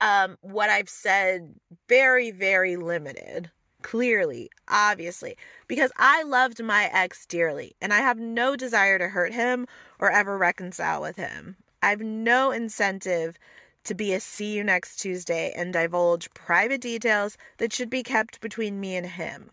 um, 0.00 0.36
what 0.40 0.70
I've 0.70 0.88
said 0.88 1.54
very, 1.88 2.30
very 2.30 2.76
limited 2.76 3.50
clearly, 3.82 4.50
obviously, 4.68 5.36
because 5.66 5.92
I 5.96 6.22
loved 6.22 6.62
my 6.62 6.90
ex 6.92 7.26
dearly 7.26 7.74
and 7.80 7.92
I 7.92 7.98
have 7.98 8.18
no 8.18 8.56
desire 8.56 8.98
to 8.98 9.08
hurt 9.08 9.32
him 9.32 9.66
or 9.98 10.10
ever 10.10 10.36
reconcile 10.36 11.00
with 11.00 11.16
him. 11.16 11.56
I 11.82 11.90
have 11.90 12.00
no 12.00 12.50
incentive 12.50 13.38
to 13.84 13.94
be 13.94 14.12
a 14.12 14.20
see 14.20 14.54
you 14.54 14.64
next 14.64 14.96
Tuesday 14.96 15.52
and 15.56 15.72
divulge 15.72 16.30
private 16.34 16.80
details 16.80 17.36
that 17.58 17.72
should 17.72 17.90
be 17.90 18.02
kept 18.02 18.40
between 18.40 18.80
me 18.80 18.96
and 18.96 19.06
him. 19.06 19.50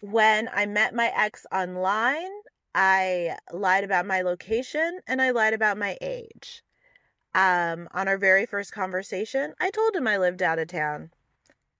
When 0.00 0.48
I 0.52 0.66
met 0.66 0.94
my 0.94 1.12
ex 1.14 1.46
online, 1.52 2.30
I 2.74 3.36
lied 3.52 3.84
about 3.84 4.06
my 4.06 4.22
location 4.22 5.00
and 5.06 5.20
I 5.20 5.30
lied 5.30 5.54
about 5.54 5.76
my 5.76 5.98
age. 6.00 6.62
Um, 7.34 7.88
on 7.92 8.08
our 8.08 8.18
very 8.18 8.46
first 8.46 8.72
conversation, 8.72 9.54
I 9.60 9.70
told 9.70 9.94
him 9.94 10.06
I 10.06 10.18
lived 10.18 10.42
out 10.42 10.58
of 10.58 10.68
town. 10.68 11.10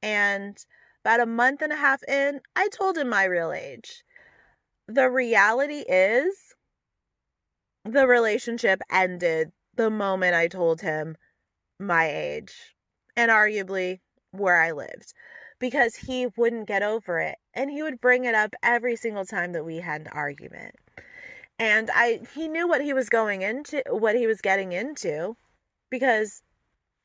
And 0.02 0.64
about 1.04 1.20
a 1.20 1.26
month 1.26 1.62
and 1.62 1.72
a 1.72 1.76
half 1.76 2.02
in, 2.04 2.40
I 2.56 2.68
told 2.68 2.96
him 2.96 3.08
my 3.08 3.24
real 3.24 3.52
age. 3.52 4.04
The 4.86 5.10
reality 5.10 5.84
is, 5.88 6.54
the 7.84 8.06
relationship 8.06 8.80
ended 8.90 9.52
the 9.74 9.90
moment 9.90 10.34
I 10.34 10.48
told 10.48 10.80
him 10.80 11.16
my 11.78 12.08
age 12.08 12.74
and 13.16 13.30
arguably 13.30 14.00
where 14.30 14.60
I 14.60 14.72
lived 14.72 15.12
because 15.62 15.94
he 15.94 16.26
wouldn't 16.36 16.66
get 16.66 16.82
over 16.82 17.20
it 17.20 17.38
and 17.54 17.70
he 17.70 17.84
would 17.84 18.00
bring 18.00 18.24
it 18.24 18.34
up 18.34 18.52
every 18.64 18.96
single 18.96 19.24
time 19.24 19.52
that 19.52 19.64
we 19.64 19.76
had 19.76 20.00
an 20.00 20.08
argument. 20.08 20.74
And 21.56 21.88
I 21.94 22.18
he 22.34 22.48
knew 22.48 22.66
what 22.66 22.82
he 22.82 22.92
was 22.92 23.08
going 23.08 23.42
into 23.42 23.80
what 23.88 24.16
he 24.16 24.26
was 24.26 24.40
getting 24.40 24.72
into 24.72 25.36
because 25.88 26.42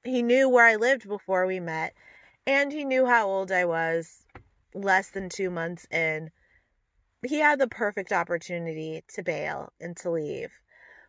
he 0.04 0.24
knew 0.24 0.50
where 0.50 0.66
I 0.66 0.76
lived 0.76 1.08
before 1.08 1.46
we 1.46 1.60
met 1.60 1.94
and 2.48 2.72
he 2.72 2.84
knew 2.84 3.06
how 3.06 3.28
old 3.28 3.52
I 3.52 3.64
was 3.64 4.26
less 4.74 5.12
than 5.12 5.30
two 5.30 5.52
months 5.52 5.86
in. 5.92 6.32
he 7.28 7.38
had 7.38 7.60
the 7.60 7.68
perfect 7.68 8.12
opportunity 8.12 9.04
to 9.14 9.22
bail 9.22 9.72
and 9.80 9.96
to 9.98 10.10
leave. 10.10 10.52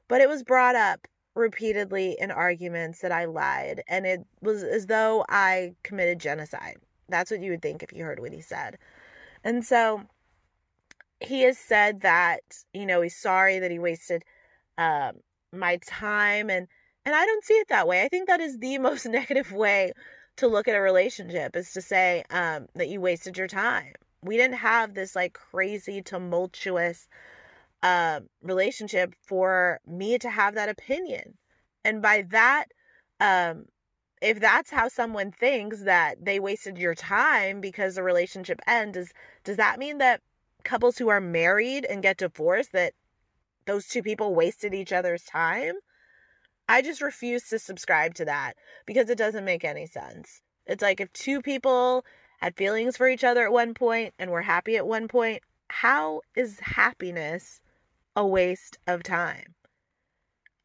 But 0.07 0.21
it 0.21 0.29
was 0.29 0.43
brought 0.43 0.77
up 0.77 1.09
repeatedly 1.35 2.15
in 2.21 2.31
arguments 2.31 3.01
that 3.01 3.13
I 3.13 3.25
lied, 3.25 3.83
and 3.89 4.05
it 4.05 4.27
was 4.43 4.63
as 4.63 4.87
though 4.87 5.25
I 5.31 5.77
committed 5.83 6.19
genocide. 6.19 6.77
That's 7.09 7.31
what 7.31 7.41
you 7.41 7.51
would 7.51 7.63
think 7.63 7.83
if 7.83 7.93
you 7.93 8.05
heard 8.05 8.21
what 8.21 8.33
he 8.33 8.41
said. 8.41 8.79
And 9.45 9.65
so 9.65 10.03
he 11.21 11.43
has 11.43 11.59
said 11.59 12.03
that, 12.03 12.41
you 12.73 12.87
know, 12.87 13.01
he's 13.01 13.17
sorry 13.17 13.59
that 13.59 13.71
he 13.71 13.79
wasted 13.79 14.25
um, 14.77 15.21
my 15.53 15.79
time 15.87 16.51
and 16.51 16.69
and 17.05 17.17
I 17.17 17.25
don't 17.25 17.45
see 17.45 17.55
it 17.55 17.69
that 17.69 17.89
way. 17.89 18.03
I 18.03 18.09
think 18.09 18.29
that 18.29 18.41
is 18.41 18.59
the 18.59 18.77
most 18.89 19.07
negative 19.07 19.53
way 19.53 19.93
to 20.37 20.47
look 20.47 20.69
at 20.69 20.77
a 20.77 20.81
relationship 20.81 21.57
is 21.57 21.73
to 21.73 21.81
say 21.81 22.23
um, 22.31 22.67
that 22.75 22.89
you 22.89 23.01
wasted 23.01 23.39
your 23.39 23.49
time. 23.49 23.95
We 24.23 24.37
didn't 24.37 24.59
have 24.59 24.95
this 24.95 25.17
like 25.17 25.33
crazy 25.33 26.03
tumultuous 26.03 27.09
uh, 27.83 28.21
relationship 28.43 29.15
for 29.23 29.81
me 29.87 30.19
to 30.19 30.31
have 30.31 30.55
that 30.55 30.69
opinion. 30.69 31.39
And 31.85 32.03
by 32.03 32.23
that, 32.31 32.67
um, 33.21 33.67
if 34.21 34.41
that's 34.41 34.71
how 34.71 34.89
someone 34.89 35.31
thinks 35.31 35.83
that 35.83 36.25
they 36.25 36.41
wasted 36.41 36.79
your 36.79 36.95
time 36.95 37.61
because 37.61 37.95
the 37.95 38.03
relationship 38.03 38.61
ends, 38.67 38.97
does 38.97 39.13
does 39.45 39.57
that 39.57 39.79
mean 39.79 39.99
that 39.99 40.21
couples 40.65 40.99
who 40.99 41.09
are 41.09 41.21
married 41.21 41.85
and 41.85 42.03
get 42.03 42.19
divorced 42.19 42.73
that 42.73 42.95
those 43.67 43.87
two 43.87 44.03
people 44.03 44.35
wasted 44.35 44.75
each 44.75 44.93
other's 44.93 45.25
time? 45.25 45.75
I 46.69 46.83
just 46.83 47.01
refuse 47.01 47.49
to 47.49 47.59
subscribe 47.59 48.15
to 48.15 48.25
that 48.27 48.55
because 48.87 49.09
it 49.09 49.19
doesn't 49.19 49.45
make 49.45 49.65
any 49.65 49.87
sense. 49.87 50.43
It's 50.67 50.83
like 50.83 51.01
if 51.01 51.13
two 51.13 51.41
people 51.41 52.05
had 52.41 52.57
feelings 52.57 52.97
for 52.97 53.09
each 53.09 53.25
other 53.25 53.45
at 53.45 53.53
one 53.53 53.73
point 53.73 54.15
and 54.19 54.31
were 54.31 54.43
happy 54.43 54.77
at 54.77 54.87
one 54.87 55.09
point, 55.09 55.43
how 55.69 56.23
is 56.37 56.61
happiness 56.61 57.61
a 58.15 58.27
waste 58.27 58.79
of 58.87 59.03
time? 59.03 59.55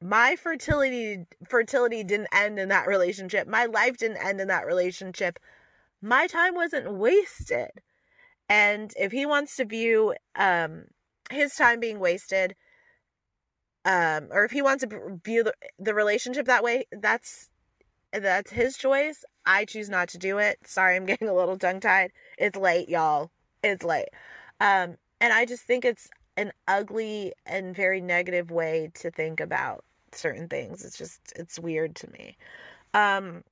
My 0.03 0.35
fertility 0.35 1.25
fertility 1.47 2.03
didn't 2.03 2.27
end 2.33 2.59
in 2.59 2.67
that 2.69 2.87
relationship. 2.87 3.47
My 3.47 3.65
life 3.65 3.95
didn't 3.95 4.17
end 4.17 4.41
in 4.41 4.49
that 4.49 4.65
relationship. 4.65 5.39
My 6.01 6.27
time 6.27 6.55
wasn't 6.55 6.93
wasted. 6.93 7.69
And 8.49 8.91
if 8.99 9.13
he 9.13 9.25
wants 9.25 9.55
to 9.55 9.65
view 9.65 10.13
um 10.35 10.87
his 11.31 11.55
time 11.55 11.79
being 11.79 11.99
wasted 11.99 12.55
um 13.85 14.27
or 14.31 14.43
if 14.43 14.51
he 14.51 14.61
wants 14.61 14.83
to 14.83 15.19
view 15.23 15.43
the, 15.43 15.53
the 15.79 15.93
relationship 15.93 16.47
that 16.47 16.63
way 16.63 16.85
that's 16.91 17.49
that's 18.11 18.51
his 18.51 18.77
choice 18.77 19.23
i 19.45 19.65
choose 19.65 19.89
not 19.89 20.09
to 20.09 20.17
do 20.17 20.37
it 20.37 20.57
sorry 20.65 20.95
i'm 20.95 21.05
getting 21.11 21.27
a 21.29 21.33
little 21.33 21.57
tongue 21.57 21.79
tied 21.79 22.11
it's 22.37 22.57
late 22.57 22.89
y'all 22.89 23.31
it's 23.63 23.83
late 23.83 24.09
um 24.59 24.97
and 25.21 25.33
i 25.33 25.45
just 25.45 25.63
think 25.63 25.85
it's 25.85 26.09
an 26.37 26.51
ugly 26.67 27.33
and 27.45 27.75
very 27.75 28.01
negative 28.01 28.51
way 28.51 28.91
to 28.93 29.09
think 29.09 29.39
about 29.39 29.83
certain 30.15 30.47
things 30.47 30.83
it's 30.83 30.97
just 30.97 31.19
it's 31.35 31.59
weird 31.59 31.95
to 31.95 32.09
me 32.11 32.37
um 32.93 33.43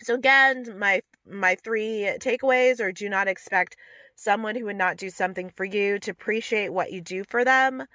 so 0.00 0.14
again 0.14 0.78
my 0.78 1.00
my 1.30 1.54
three 1.56 2.10
takeaways 2.20 2.80
are 2.80 2.92
do 2.92 3.08
not 3.08 3.28
expect 3.28 3.76
someone 4.16 4.54
who 4.54 4.66
would 4.66 4.76
not 4.76 4.96
do 4.96 5.10
something 5.10 5.50
for 5.50 5.64
you 5.64 5.98
to 5.98 6.10
appreciate 6.10 6.72
what 6.72 6.92
you 6.92 7.00
do 7.00 7.24
for 7.24 7.44
them 7.44 7.86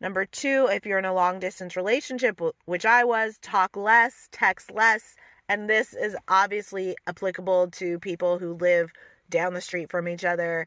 Number 0.00 0.26
two, 0.26 0.68
if 0.70 0.84
you're 0.84 0.98
in 0.98 1.06
a 1.06 1.14
long 1.14 1.38
distance 1.38 1.74
relationship, 1.74 2.40
which 2.66 2.84
I 2.84 3.04
was, 3.04 3.38
talk 3.38 3.76
less, 3.76 4.28
text 4.30 4.70
less. 4.70 5.16
And 5.48 5.70
this 5.70 5.94
is 5.94 6.16
obviously 6.28 6.96
applicable 7.06 7.70
to 7.72 7.98
people 8.00 8.38
who 8.38 8.54
live 8.54 8.92
down 9.30 9.54
the 9.54 9.60
street 9.60 9.90
from 9.90 10.06
each 10.06 10.24
other. 10.24 10.66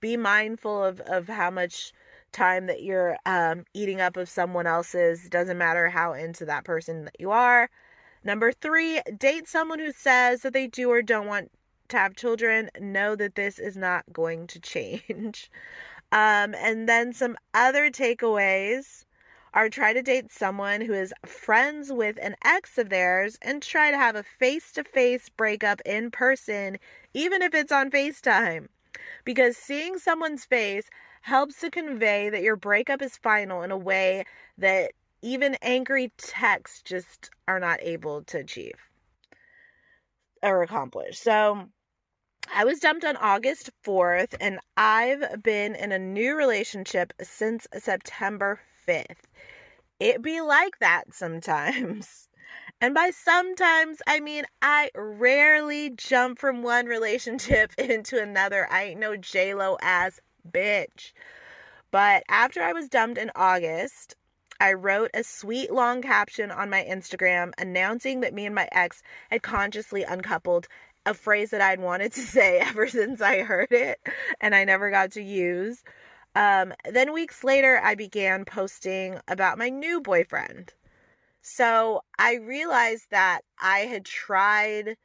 Be 0.00 0.16
mindful 0.16 0.82
of, 0.82 1.00
of 1.00 1.28
how 1.28 1.50
much 1.50 1.92
time 2.32 2.66
that 2.66 2.82
you're 2.82 3.16
um, 3.26 3.64
eating 3.74 4.00
up 4.00 4.16
of 4.16 4.28
someone 4.28 4.66
else's. 4.66 5.28
Doesn't 5.28 5.58
matter 5.58 5.88
how 5.88 6.12
into 6.12 6.44
that 6.46 6.64
person 6.64 7.04
that 7.04 7.16
you 7.18 7.30
are. 7.30 7.70
Number 8.24 8.52
three, 8.52 9.00
date 9.18 9.48
someone 9.48 9.78
who 9.78 9.92
says 9.92 10.42
that 10.42 10.52
they 10.52 10.66
do 10.66 10.90
or 10.90 11.02
don't 11.02 11.26
want 11.26 11.50
to 11.88 11.96
have 11.96 12.16
children. 12.16 12.70
Know 12.80 13.16
that 13.16 13.34
this 13.34 13.58
is 13.58 13.76
not 13.76 14.04
going 14.12 14.46
to 14.48 14.60
change. 14.60 15.50
Um, 16.12 16.54
and 16.56 16.86
then 16.86 17.14
some 17.14 17.38
other 17.54 17.90
takeaways 17.90 19.06
are 19.54 19.70
try 19.70 19.94
to 19.94 20.02
date 20.02 20.30
someone 20.30 20.82
who 20.82 20.92
is 20.92 21.14
friends 21.24 21.90
with 21.90 22.18
an 22.20 22.36
ex 22.44 22.76
of 22.76 22.90
theirs 22.90 23.38
and 23.40 23.62
try 23.62 23.90
to 23.90 23.96
have 23.96 24.14
a 24.14 24.22
face 24.22 24.72
to 24.72 24.84
face 24.84 25.30
breakup 25.30 25.80
in 25.86 26.10
person, 26.10 26.78
even 27.14 27.40
if 27.40 27.54
it's 27.54 27.72
on 27.72 27.90
FaceTime. 27.90 28.68
Because 29.24 29.56
seeing 29.56 29.98
someone's 29.98 30.44
face 30.44 30.90
helps 31.22 31.60
to 31.60 31.70
convey 31.70 32.28
that 32.28 32.42
your 32.42 32.56
breakup 32.56 33.02
is 33.02 33.16
final 33.16 33.62
in 33.62 33.70
a 33.70 33.76
way 33.76 34.24
that 34.58 34.92
even 35.22 35.56
angry 35.62 36.12
texts 36.16 36.82
just 36.82 37.30
are 37.48 37.60
not 37.60 37.78
able 37.82 38.22
to 38.24 38.38
achieve 38.38 38.74
or 40.42 40.62
accomplish. 40.62 41.18
So, 41.18 41.68
I 42.52 42.64
was 42.64 42.80
dumped 42.80 43.04
on 43.04 43.16
August 43.16 43.70
4th, 43.84 44.34
and 44.40 44.58
I've 44.76 45.42
been 45.42 45.76
in 45.76 45.92
a 45.92 45.98
new 45.98 46.36
relationship 46.36 47.12
since 47.22 47.68
September 47.78 48.60
5th. 48.86 49.28
It 50.00 50.22
be 50.22 50.40
like 50.40 50.78
that 50.80 51.14
sometimes. 51.14 52.28
And 52.82 52.94
by 52.94 53.10
sometimes, 53.10 54.02
I 54.08 54.18
mean 54.18 54.44
I 54.60 54.90
rarely 54.96 55.90
jump 55.90 56.40
from 56.40 56.62
one 56.64 56.86
relationship 56.86 57.72
into 57.78 58.20
another. 58.20 58.66
I 58.70 58.82
ain't 58.82 59.00
no 59.00 59.16
J-Lo 59.16 59.78
ass 59.80 60.20
bitch. 60.50 61.12
But 61.90 62.22
after 62.28 62.62
I 62.62 62.72
was 62.72 62.88
dumped 62.88 63.18
in 63.18 63.30
August, 63.34 64.16
I 64.60 64.74
wrote 64.74 65.10
a 65.12 65.24
sweet 65.24 65.72
long 65.72 66.02
caption 66.02 66.50
on 66.50 66.70
my 66.70 66.84
Instagram 66.88 67.52
announcing 67.58 68.20
that 68.20 68.34
me 68.34 68.46
and 68.46 68.54
my 68.54 68.68
ex 68.72 69.02
had 69.30 69.42
consciously 69.42 70.04
uncoupled 70.04 70.68
a 71.04 71.14
phrase 71.14 71.50
that 71.50 71.60
I'd 71.60 71.80
wanted 71.80 72.12
to 72.12 72.20
say 72.36 72.58
ever 72.58 72.88
since 72.88 73.20
I 73.20 73.40
heard 73.42 73.72
it 73.72 73.98
and 74.40 74.54
I 74.54 74.64
never 74.64 74.90
got 74.90 75.12
to 75.12 75.22
use. 75.22 75.82
Um, 76.34 76.72
then 76.90 77.12
weeks 77.12 77.44
later, 77.44 77.80
I 77.82 77.94
began 77.94 78.44
posting 78.44 79.18
about 79.28 79.58
my 79.58 79.68
new 79.68 80.00
boyfriend. 80.00 80.72
So 81.42 82.02
I 82.18 82.36
realized 82.36 83.06
that 83.10 83.40
I 83.60 83.80
had 83.80 84.04
tried 84.04 84.96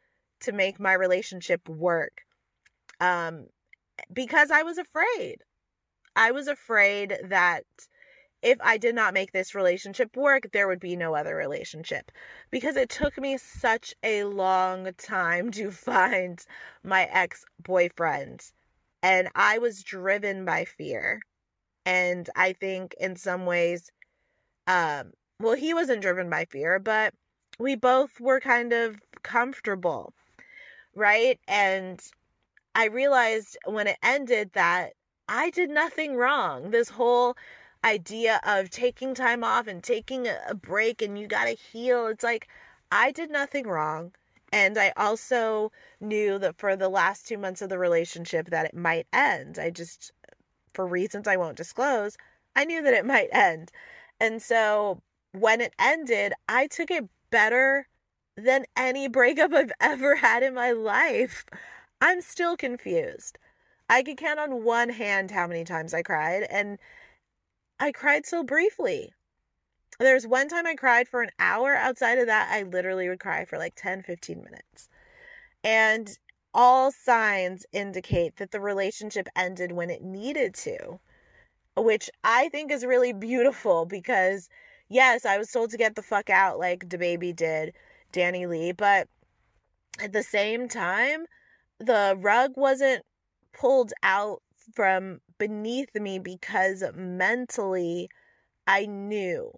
to 0.42 0.52
make 0.52 0.80
my 0.80 0.94
relationship 0.94 1.68
work 1.68 2.22
um, 3.00 3.48
because 4.14 4.52
I 4.52 4.64
was 4.64 4.78
afraid. 4.78 5.44
I 6.16 6.32
was 6.32 6.48
afraid 6.48 7.18
that 7.26 7.64
if 8.42 8.58
I 8.62 8.78
did 8.78 8.96
not 8.96 9.14
make 9.14 9.32
this 9.32 9.56
relationship 9.56 10.16
work, 10.16 10.52
there 10.52 10.68
would 10.68 10.80
be 10.80 10.96
no 10.96 11.16
other 11.16 11.36
relationship. 11.36 12.12
Because 12.52 12.76
it 12.76 12.90
took 12.90 13.20
me 13.20 13.38
such 13.38 13.94
a 14.04 14.24
long 14.26 14.90
time 14.98 15.52
to 15.52 15.72
find 15.90 16.44
my 16.84 17.08
ex 17.12 17.46
boyfriend. 17.60 18.52
And 19.02 19.30
I 19.36 19.58
was 19.58 19.84
driven 19.84 20.46
by 20.46 20.66
fear. 20.66 21.22
And 21.86 22.30
I 22.36 22.54
think 22.54 22.96
in 23.00 23.16
some 23.16 23.46
ways, 23.46 23.92
um, 24.68 25.14
well, 25.40 25.56
he 25.56 25.74
wasn't 25.74 26.02
driven 26.02 26.30
by 26.30 26.46
fear, 26.46 26.80
but 26.80 27.14
we 27.60 27.76
both 27.76 28.20
were 28.20 28.40
kind 28.40 28.74
of 28.74 29.00
comfortable, 29.24 30.14
right? 30.96 31.40
And 31.48 32.02
I 32.78 32.86
realized 32.86 33.58
when 33.66 33.88
it 33.88 33.98
ended 34.04 34.52
that 34.54 34.94
I 35.28 35.50
did 35.50 35.72
nothing 35.72 36.16
wrong. 36.16 36.70
This 36.70 36.90
whole 36.90 37.36
idea 37.84 38.40
of 38.46 38.70
taking 38.70 39.16
time 39.16 39.44
off 39.44 39.66
and 39.66 39.84
taking 39.84 40.28
a 40.28 40.54
break 40.54 41.02
and 41.02 41.18
you 41.18 41.26
got 41.26 41.46
to 41.46 41.56
heal. 41.56 42.06
It's 42.06 42.24
like 42.24 42.48
I 42.92 43.12
did 43.12 43.32
nothing 43.32 43.66
wrong. 43.66 44.14
And 44.54 44.78
I 44.78 44.94
also 44.96 45.72
knew 46.00 46.38
that 46.38 46.60
for 46.60 46.76
the 46.76 46.88
last 46.88 47.28
two 47.28 47.40
months 47.40 47.64
of 47.64 47.70
the 47.70 47.80
relationship 47.80 48.52
that 48.52 48.68
it 48.68 48.76
might 48.76 49.08
end. 49.12 49.58
I 49.58 49.72
just, 49.72 50.12
for 50.76 50.86
reasons 50.86 51.28
I 51.28 51.36
won't 51.36 51.58
disclose, 51.58 52.16
I 52.56 52.64
knew 52.64 52.84
that 52.84 52.94
it 52.94 53.06
might 53.08 53.30
end. 53.32 53.72
And 54.20 54.40
so 54.40 55.02
when 55.32 55.62
it 55.62 55.74
ended, 55.80 56.34
I 56.48 56.68
took 56.68 56.92
it 56.92 57.06
better 57.32 57.88
than 58.36 58.66
any 58.76 59.08
breakup 59.08 59.52
I've 59.52 59.72
ever 59.82 60.16
had 60.16 60.44
in 60.44 60.54
my 60.54 60.74
life. 60.74 61.44
I'm 62.02 62.22
still 62.22 62.56
confused. 62.56 63.38
I 63.90 64.04
could 64.04 64.18
count 64.18 64.40
on 64.40 64.64
one 64.64 64.90
hand 64.90 65.32
how 65.32 65.48
many 65.48 65.64
times 65.64 65.94
I 65.94 66.04
cried. 66.04 66.44
And 66.50 66.78
I 67.80 67.92
cried 67.92 68.26
so 68.26 68.44
briefly. 68.44 69.14
There's 70.00 70.28
one 70.28 70.48
time 70.48 70.68
I 70.68 70.76
cried 70.76 71.08
for 71.08 71.22
an 71.22 71.32
hour. 71.40 71.76
Outside 71.76 72.20
of 72.20 72.28
that, 72.28 72.50
I 72.52 72.64
literally 72.64 73.10
would 73.10 73.20
cry 73.20 73.46
for 73.46 73.58
like 73.58 73.74
10, 73.76 74.04
15 74.04 74.44
minutes. 74.44 74.90
And 75.64 76.18
all 76.54 76.92
signs 76.92 77.66
indicate 77.72 78.38
that 78.38 78.52
the 78.52 78.60
relationship 78.60 79.28
ended 79.36 79.72
when 79.72 79.90
it 79.90 80.04
needed 80.04 80.54
to, 80.56 81.00
which 81.76 82.10
I 82.24 82.50
think 82.50 82.72
is 82.72 82.86
really 82.86 83.14
beautiful 83.14 83.86
because, 83.86 84.50
yes, 84.90 85.26
I 85.26 85.38
was 85.38 85.52
told 85.52 85.72
to 85.72 85.78
get 85.78 85.96
the 85.96 86.02
fuck 86.02 86.30
out 86.30 86.60
like 86.60 86.88
DaBaby 86.90 87.36
did, 87.36 87.74
DaniLeigh, 88.14 88.78
but 88.78 89.08
at 90.00 90.14
the 90.14 90.24
same 90.24 90.68
time, 90.68 91.26
the 91.80 92.16
rug 92.20 92.54
wasn't 92.56 93.04
pulled 93.54 93.94
out 94.04 94.42
from 94.74 95.20
beneath 95.38 95.94
me 95.96 96.20
because 96.20 96.84
mentally 96.96 98.10
I 98.66 98.86
knew 98.86 99.52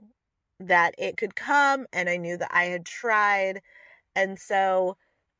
that 0.60 0.94
it 0.98 1.18
could 1.18 1.36
come 1.36 1.86
and 1.94 2.10
I 2.10 2.18
knew 2.18 2.38
that 2.38 2.52
I 2.54 2.66
had 2.66 2.86
tried. 2.86 3.62
And 4.16 4.38
so 4.38 4.98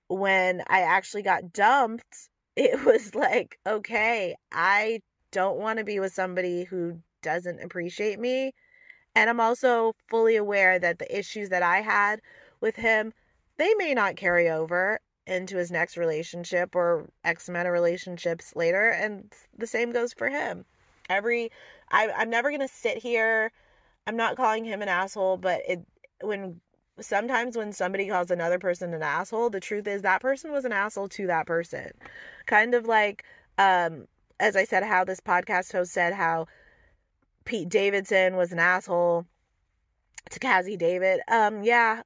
when 0.08 0.64
I 0.68 0.82
actually 0.82 1.24
got 1.24 1.54
dumped, 1.54 2.30
it 2.56 2.84
was 2.86 3.16
like, 3.16 3.60
okay, 3.68 4.36
I 4.52 5.02
don't 5.32 5.58
want 5.58 5.80
to 5.80 5.86
be 5.86 6.00
with 6.00 6.14
somebody 6.14 6.64
who 6.64 7.00
doesn't 7.22 7.62
appreciate 7.62 8.20
me. 8.20 8.54
And 9.16 9.30
I'm 9.30 9.40
also 9.40 9.94
fully 10.10 10.36
aware 10.36 10.80
that 10.80 11.00
the 11.00 11.18
issues 11.18 11.50
that 11.50 11.64
I 11.64 11.82
had 11.82 12.22
with 12.62 12.76
him, 12.76 13.14
they 13.58 13.74
may 13.76 13.94
not 13.94 14.16
carry 14.16 14.50
over 14.50 15.00
into 15.30 15.58
his 15.58 15.72
next 15.72 15.98
relationship 15.98 16.76
or 16.76 17.10
X 17.24 17.48
amount 17.48 17.68
of 17.68 17.74
relationships 17.74 18.56
later. 18.56 18.90
And 18.90 19.32
the 19.58 19.68
same 19.68 19.92
goes 19.92 20.14
for 20.14 20.30
him. 20.30 20.66
Every, 21.10 21.52
I, 21.92 22.10
I'm 22.10 22.30
never 22.30 22.50
going 22.50 22.62
to 22.62 22.68
sit 22.68 22.98
here. 22.98 23.52
I'm 24.08 24.18
not 24.18 24.36
calling 24.36 24.66
him 24.66 24.82
an 24.82 24.90
asshole, 24.90 25.38
but 25.38 25.62
it, 25.68 25.86
when 26.22 26.62
sometimes 27.00 27.56
when 27.56 27.72
somebody 27.72 28.08
calls 28.08 28.32
another 28.32 28.60
person 28.60 28.94
an 28.94 29.04
asshole, 29.04 29.50
the 29.50 29.60
truth 29.60 29.88
is 29.88 30.02
that 30.02 30.22
person 30.22 30.52
was 30.52 30.66
an 30.66 30.74
asshole 30.74 31.10
to 31.10 31.28
that 31.28 31.46
person. 31.46 31.92
Kind 32.46 32.74
of 32.74 32.86
like, 32.86 33.24
um, 33.58 34.08
as 34.40 34.56
I 34.56 34.64
said, 34.64 34.84
how 34.84 35.04
this 35.04 35.20
podcast 35.20 35.72
host 35.72 35.92
said 35.92 36.14
how 36.14 36.48
Pete 37.46 37.70
Davidson 37.70 38.36
was 38.36 38.52
an 38.52 38.60
asshole 38.60 39.26
to 40.30 40.40
Cazzie 40.40 40.78
David. 40.78 41.22
Um, 41.28 41.64
yeah, 41.64 42.04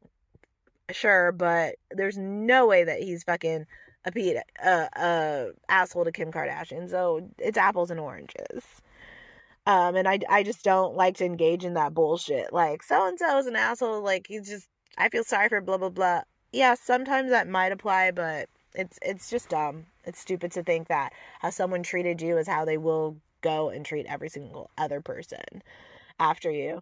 sure, 0.91 1.31
but 1.31 1.75
there's 1.91 2.17
no 2.17 2.67
way 2.67 2.83
that 2.83 3.01
he's 3.01 3.23
fucking 3.23 3.65
a 4.05 4.11
Pete, 4.11 4.37
uh, 4.63 4.87
uh, 4.95 5.45
asshole 5.69 6.05
to 6.05 6.11
Kim 6.11 6.31
Kardashian. 6.31 6.89
So 6.89 7.29
it's 7.37 7.57
apples 7.57 7.89
and 7.91 7.99
oranges. 7.99 8.63
Um, 9.65 9.95
and 9.95 10.07
I, 10.07 10.19
I 10.29 10.43
just 10.43 10.63
don't 10.63 10.95
like 10.95 11.15
to 11.17 11.25
engage 11.25 11.63
in 11.63 11.75
that 11.75 11.93
bullshit. 11.93 12.51
Like, 12.51 12.83
so 12.83 13.07
and 13.07 13.17
so 13.17 13.37
is 13.37 13.47
an 13.47 13.55
asshole. 13.55 14.01
Like, 14.01 14.27
he's 14.27 14.49
just, 14.49 14.67
I 14.97 15.09
feel 15.09 15.23
sorry 15.23 15.49
for 15.49 15.61
blah, 15.61 15.77
blah, 15.77 15.89
blah. 15.89 16.21
Yeah, 16.51 16.75
sometimes 16.75 17.29
that 17.29 17.47
might 17.47 17.71
apply, 17.71 18.11
but 18.11 18.49
it's, 18.75 18.99
it's 19.01 19.29
just 19.29 19.49
dumb. 19.49 19.85
It's 20.03 20.19
stupid 20.19 20.51
to 20.53 20.63
think 20.63 20.89
that 20.89 21.13
how 21.39 21.49
someone 21.49 21.81
treated 21.81 22.21
you 22.21 22.37
is 22.37 22.47
how 22.47 22.65
they 22.65 22.77
will 22.77 23.17
go 23.41 23.69
and 23.69 23.85
treat 23.85 24.05
every 24.07 24.29
single 24.29 24.69
other 24.77 24.99
person 24.99 25.63
after 26.19 26.51
you. 26.51 26.81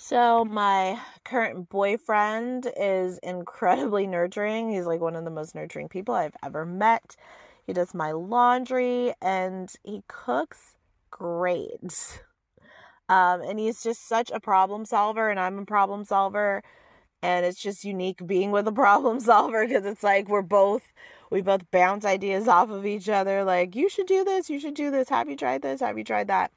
So, 0.00 0.44
my 0.44 1.00
current 1.24 1.68
boyfriend 1.68 2.70
is 2.76 3.18
incredibly 3.18 4.06
nurturing. 4.06 4.70
He's 4.70 4.86
like 4.86 5.00
one 5.00 5.16
of 5.16 5.24
the 5.24 5.30
most 5.30 5.56
nurturing 5.56 5.88
people 5.88 6.14
I've 6.14 6.36
ever 6.44 6.64
met. 6.64 7.16
He 7.66 7.72
does 7.72 7.94
my 7.94 8.12
laundry 8.12 9.12
and 9.20 9.68
he 9.82 10.04
cooks 10.06 10.76
great. 11.10 12.22
Um, 13.08 13.42
and 13.42 13.58
he's 13.58 13.82
just 13.82 14.08
such 14.08 14.30
a 14.32 14.40
problem 14.40 14.84
solver, 14.84 15.30
and 15.30 15.40
I'm 15.40 15.58
a 15.58 15.64
problem 15.66 16.04
solver. 16.04 16.62
And 17.22 17.46
it's 17.46 17.60
just 17.60 17.84
unique 17.84 18.26
being 18.26 18.50
with 18.52 18.68
a 18.68 18.72
problem 18.72 19.20
solver 19.22 19.66
because 19.66 19.86
it's 19.86 20.02
like 20.04 20.28
we're 20.28 20.42
both, 20.42 20.82
we 21.30 21.42
both 21.42 21.70
bounce 21.70 22.04
ideas 22.04 22.48
off 22.48 22.70
of 22.70 22.86
each 22.86 23.08
other. 23.08 23.44
Like, 23.44 23.74
you 23.76 23.88
should 23.88 24.06
do 24.06 24.24
this, 24.24 24.50
you 24.50 24.60
should 24.60 24.74
do 24.74 24.90
this. 24.90 25.08
Have 25.08 25.28
you 25.28 25.36
tried 25.36 25.62
this? 25.62 25.80
Have 25.80 25.98
you 25.98 26.04
tried 26.04 26.28
that? 26.28 26.50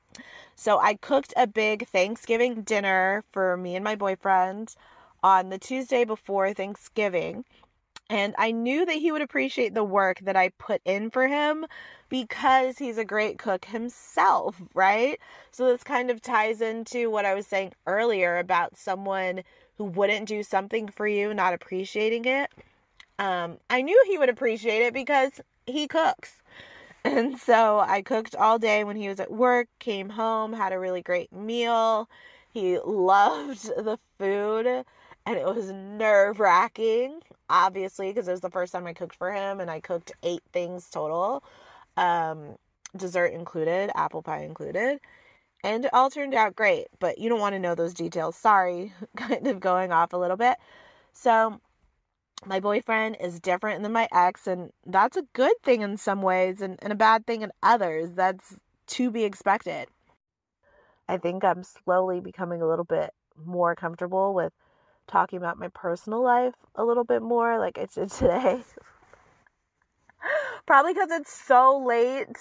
So 0.56 0.80
I 0.80 0.96
cooked 0.96 1.34
a 1.36 1.48
big 1.48 1.88
Thanksgiving 1.88 2.62
dinner 2.62 3.24
for 3.32 3.58
me 3.58 3.76
and 3.76 3.84
my 3.84 3.96
boyfriend 3.96 4.76
on 5.24 5.50
the 5.50 5.58
Tuesday 5.58 6.04
before 6.04 6.54
Thanksgiving. 6.54 7.46
And 8.10 8.36
I 8.38 8.52
knew 8.52 8.86
that 8.86 8.98
he 8.98 9.12
would 9.12 9.22
appreciate 9.22 9.74
the 9.74 9.86
work 9.86 10.20
that 10.20 10.36
I 10.36 10.50
put 10.50 10.82
in 10.84 11.10
for 11.12 11.28
him 11.28 11.66
because 12.10 12.78
he's 12.78 12.98
a 12.98 13.06
great 13.06 13.38
cook 13.38 13.66
himself, 13.66 14.62
right? 14.74 15.18
So 15.52 15.66
this 15.66 15.84
kind 15.84 16.12
of 16.12 16.22
ties 16.22 16.60
into 16.60 17.10
what 17.10 17.24
I 17.24 17.34
was 17.34 17.48
saying 17.48 17.72
earlier 17.88 18.38
about 18.38 18.76
someone 18.78 19.44
who 19.78 19.86
wouldn't 19.86 20.28
do 20.28 20.44
something 20.44 20.90
for 20.90 21.08
you, 21.08 21.34
not 21.34 21.54
appreciating 21.54 22.26
it. 22.26 22.52
Um, 23.22 23.60
I 23.70 23.84
knew 23.84 24.04
he 24.08 24.18
would 24.18 24.30
appreciate 24.30 24.82
it 24.82 24.94
because 24.94 25.40
he 25.66 25.88
cooks. 25.88 26.38
And 27.04 27.40
so 27.40 27.80
I 27.80 28.04
cooked 28.04 28.36
all 28.36 28.60
day 28.60 28.84
when 28.84 28.96
he 28.96 29.08
was 29.10 29.20
at 29.20 29.32
work, 29.32 29.68
came 29.80 30.08
home, 30.08 30.54
had 30.54 30.72
a 30.72 30.78
really 30.78 31.02
great 31.02 31.34
meal. 31.34 32.08
He 32.54 32.78
loved 32.78 33.64
the 33.76 33.98
food 34.20 34.68
and 34.68 35.38
it 35.38 35.44
was 35.44 35.72
nerve 35.72 36.40
wracking, 36.40 37.22
obviously, 37.50 38.10
because 38.10 38.28
it 38.28 38.32
was 38.32 38.42
the 38.42 38.52
first 38.52 38.72
time 38.72 38.86
I 38.86 38.94
cooked 38.94 39.16
for 39.16 39.34
him 39.34 39.60
and 39.60 39.72
I 39.72 39.80
cooked 39.80 40.12
eight 40.22 40.44
things 40.54 40.92
total, 40.92 41.44
um, 41.98 42.56
dessert 42.96 43.34
included, 43.34 43.90
apple 43.96 44.22
pie 44.22 44.44
included. 44.44 45.00
And 45.64 45.86
it 45.86 45.94
all 45.96 46.12
turned 46.12 46.36
out 46.36 46.56
great, 46.56 46.86
but 47.00 47.18
you 47.18 47.30
don't 47.30 47.40
want 47.40 47.54
to 47.54 47.60
know 47.60 47.74
those 47.74 47.96
details. 47.96 48.36
Sorry, 48.36 48.94
kind 49.18 49.48
of 49.48 49.60
going 49.60 49.92
off 49.92 50.14
a 50.14 50.18
little 50.18 50.38
bit. 50.38 50.58
So 51.14 51.60
my 52.46 52.60
boyfriend 52.60 53.18
is 53.20 53.40
different 53.40 53.84
than 53.84 53.92
my 53.92 54.08
ex 54.12 54.48
and 54.48 54.72
that's 54.86 55.18
a 55.18 55.24
good 55.34 55.54
thing 55.64 55.82
in 55.82 55.98
some 55.98 56.22
ways 56.22 56.62
and, 56.62 56.80
and 56.82 56.92
a 56.92 56.96
bad 56.96 57.26
thing 57.28 57.42
in 57.42 57.52
others. 57.62 58.12
That's 58.14 58.56
to 58.88 59.12
be 59.12 59.24
expected. 59.24 59.88
I 61.08 61.18
think 61.18 61.44
i'm 61.44 61.64
slowly 61.64 62.20
becoming 62.20 62.62
a 62.62 62.68
little 62.68 62.86
bit 62.86 63.12
more 63.46 63.76
comfortable 63.76 64.34
with 64.34 64.54
talking 65.08 65.38
about 65.38 65.60
my 65.60 65.68
personal 65.70 66.24
life 66.24 66.54
a 66.76 66.86
little 66.86 67.04
bit 67.04 67.22
more 67.22 67.60
like 67.60 67.78
i 67.78 67.86
did 67.86 68.10
today. 68.12 68.64
Probably 70.66 70.94
because 70.94 71.12
it's 71.12 71.34
so 71.34 71.78
late 71.86 72.38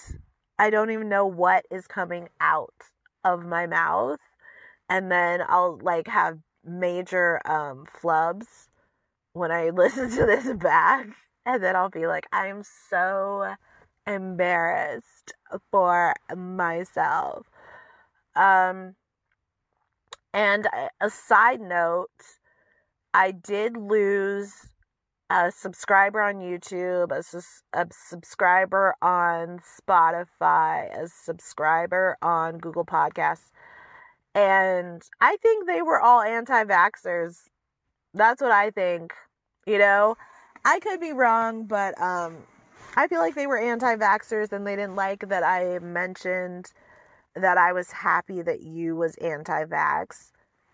i 0.57 0.69
don't 0.69 0.91
even 0.91 1.09
know 1.09 1.25
what 1.25 1.65
is 1.69 1.87
coming 1.87 2.29
out 2.39 2.73
of 3.23 3.45
my 3.45 3.67
mouth. 3.67 4.19
And 4.89 5.11
then 5.11 5.41
i'll 5.47 5.79
like 5.81 6.07
have 6.07 6.39
major 6.63 7.41
um 7.45 7.85
flubs 8.01 8.67
when 9.33 9.51
I 9.51 9.69
listen 9.73 10.09
to 10.11 10.25
this 10.25 10.53
back, 10.53 11.07
and 11.45 11.63
then 11.63 11.75
I'll 11.75 11.89
be 11.89 12.07
like, 12.07 12.27
I'm 12.31 12.63
so 12.89 13.55
embarrassed 14.07 15.33
for 15.71 16.13
myself. 16.35 17.47
Um, 18.35 18.95
and 20.33 20.67
a 21.01 21.09
side 21.09 21.59
note, 21.61 22.09
I 23.13 23.31
did 23.31 23.75
lose 23.75 24.69
a 25.29 25.51
subscriber 25.51 26.21
on 26.21 26.35
YouTube, 26.35 27.11
a, 27.11 27.23
a 27.77 27.87
subscriber 27.91 28.95
on 29.01 29.59
Spotify, 29.59 30.93
a 30.97 31.07
subscriber 31.07 32.17
on 32.21 32.57
Google 32.57 32.85
Podcasts. 32.85 33.51
And 34.33 35.01
I 35.19 35.37
think 35.37 35.67
they 35.67 35.81
were 35.81 35.99
all 35.99 36.21
anti 36.21 36.63
vaxxers 36.63 37.47
that's 38.13 38.41
what 38.41 38.51
I 38.51 38.71
think. 38.71 39.13
You 39.65 39.77
know, 39.77 40.17
I 40.65 40.79
could 40.79 40.99
be 40.99 41.13
wrong, 41.13 41.65
but 41.65 41.99
um, 42.01 42.37
I 42.95 43.07
feel 43.07 43.19
like 43.19 43.35
they 43.35 43.47
were 43.47 43.57
anti 43.57 43.95
vaxxers 43.95 44.51
and 44.51 44.65
they 44.65 44.75
didn't 44.75 44.95
like 44.95 45.29
that 45.29 45.43
I 45.43 45.79
mentioned 45.79 46.71
that 47.35 47.57
I 47.57 47.71
was 47.73 47.91
happy 47.91 48.41
that 48.41 48.61
you 48.61 48.95
was 48.95 49.15
anti 49.15 49.65
vax. 49.65 50.31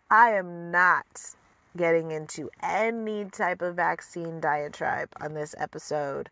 I 0.09 0.31
am 0.31 0.71
not 0.71 1.35
getting 1.75 2.11
into 2.11 2.49
any 2.61 3.25
type 3.25 3.61
of 3.61 3.75
vaccine 3.75 4.39
diatribe 4.39 5.09
on 5.21 5.33
this 5.33 5.53
episode. 5.59 6.29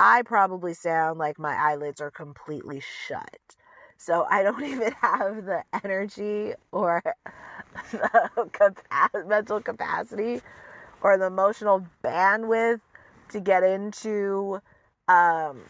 I 0.00 0.22
probably 0.22 0.74
sound 0.74 1.18
like 1.18 1.38
my 1.38 1.54
eyelids 1.54 2.00
are 2.00 2.10
completely 2.10 2.80
shut. 2.80 3.56
So 3.96 4.26
I 4.30 4.42
don't 4.42 4.62
even 4.64 4.92
have 5.00 5.44
the 5.44 5.62
energy 5.84 6.54
or 6.72 7.02
the 7.92 8.74
mental 9.26 9.60
capacity 9.60 10.42
or 11.02 11.18
the 11.18 11.26
emotional 11.26 11.86
bandwidth 12.02 12.80
to 13.30 13.40
get 13.40 13.62
into 13.62 14.60
um, 15.08 15.62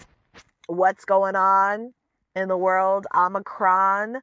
what's 0.66 1.04
going 1.04 1.37
on 1.37 1.94
in 2.34 2.48
the 2.48 2.56
world. 2.56 3.06
Omicron, 3.14 4.20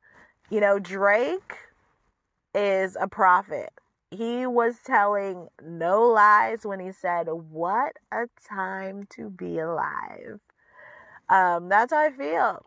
you 0.50 0.60
know, 0.60 0.80
Drake 0.80 1.56
is 2.54 2.98
a 3.00 3.08
prophet. 3.08 3.72
He 4.10 4.46
was 4.46 4.76
telling 4.86 5.48
no 5.64 6.04
lies 6.04 6.66
when 6.66 6.80
he 6.80 6.92
said, 6.92 7.28
What 7.28 7.94
a 8.12 8.26
time 8.48 9.08
to 9.12 9.30
be 9.30 9.60
alive. 9.60 10.40
Um, 11.30 11.70
that's 11.70 11.94
how 11.94 12.00
I 12.00 12.12
feel. 12.12 12.66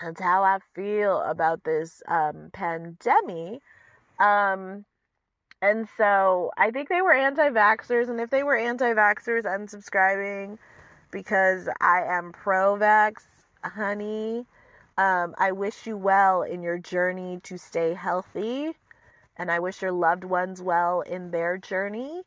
That's 0.00 0.20
how 0.20 0.42
I 0.42 0.58
feel 0.74 1.20
about 1.22 1.64
this 1.64 2.02
um, 2.06 2.50
pandemic. 2.52 3.60
Um, 4.20 4.84
and 5.62 5.88
so 5.96 6.50
I 6.58 6.70
think 6.70 6.88
they 6.88 7.00
were 7.00 7.14
anti 7.14 7.48
vaxxers. 7.50 8.08
And 8.08 8.20
if 8.20 8.30
they 8.30 8.42
were 8.42 8.56
anti 8.56 8.92
vaxxers, 8.92 9.44
unsubscribing 9.44 10.58
because 11.10 11.68
I 11.80 12.02
am 12.02 12.32
pro 12.32 12.76
vax, 12.76 13.22
honey. 13.62 14.44
Um, 14.98 15.34
I 15.38 15.52
wish 15.52 15.86
you 15.86 15.96
well 15.96 16.42
in 16.42 16.62
your 16.62 16.78
journey 16.78 17.40
to 17.44 17.58
stay 17.58 17.94
healthy. 17.94 18.72
And 19.38 19.50
I 19.50 19.60
wish 19.60 19.82
your 19.82 19.92
loved 19.92 20.24
ones 20.24 20.62
well 20.62 21.00
in 21.00 21.30
their 21.30 21.58
journey. 21.58 22.22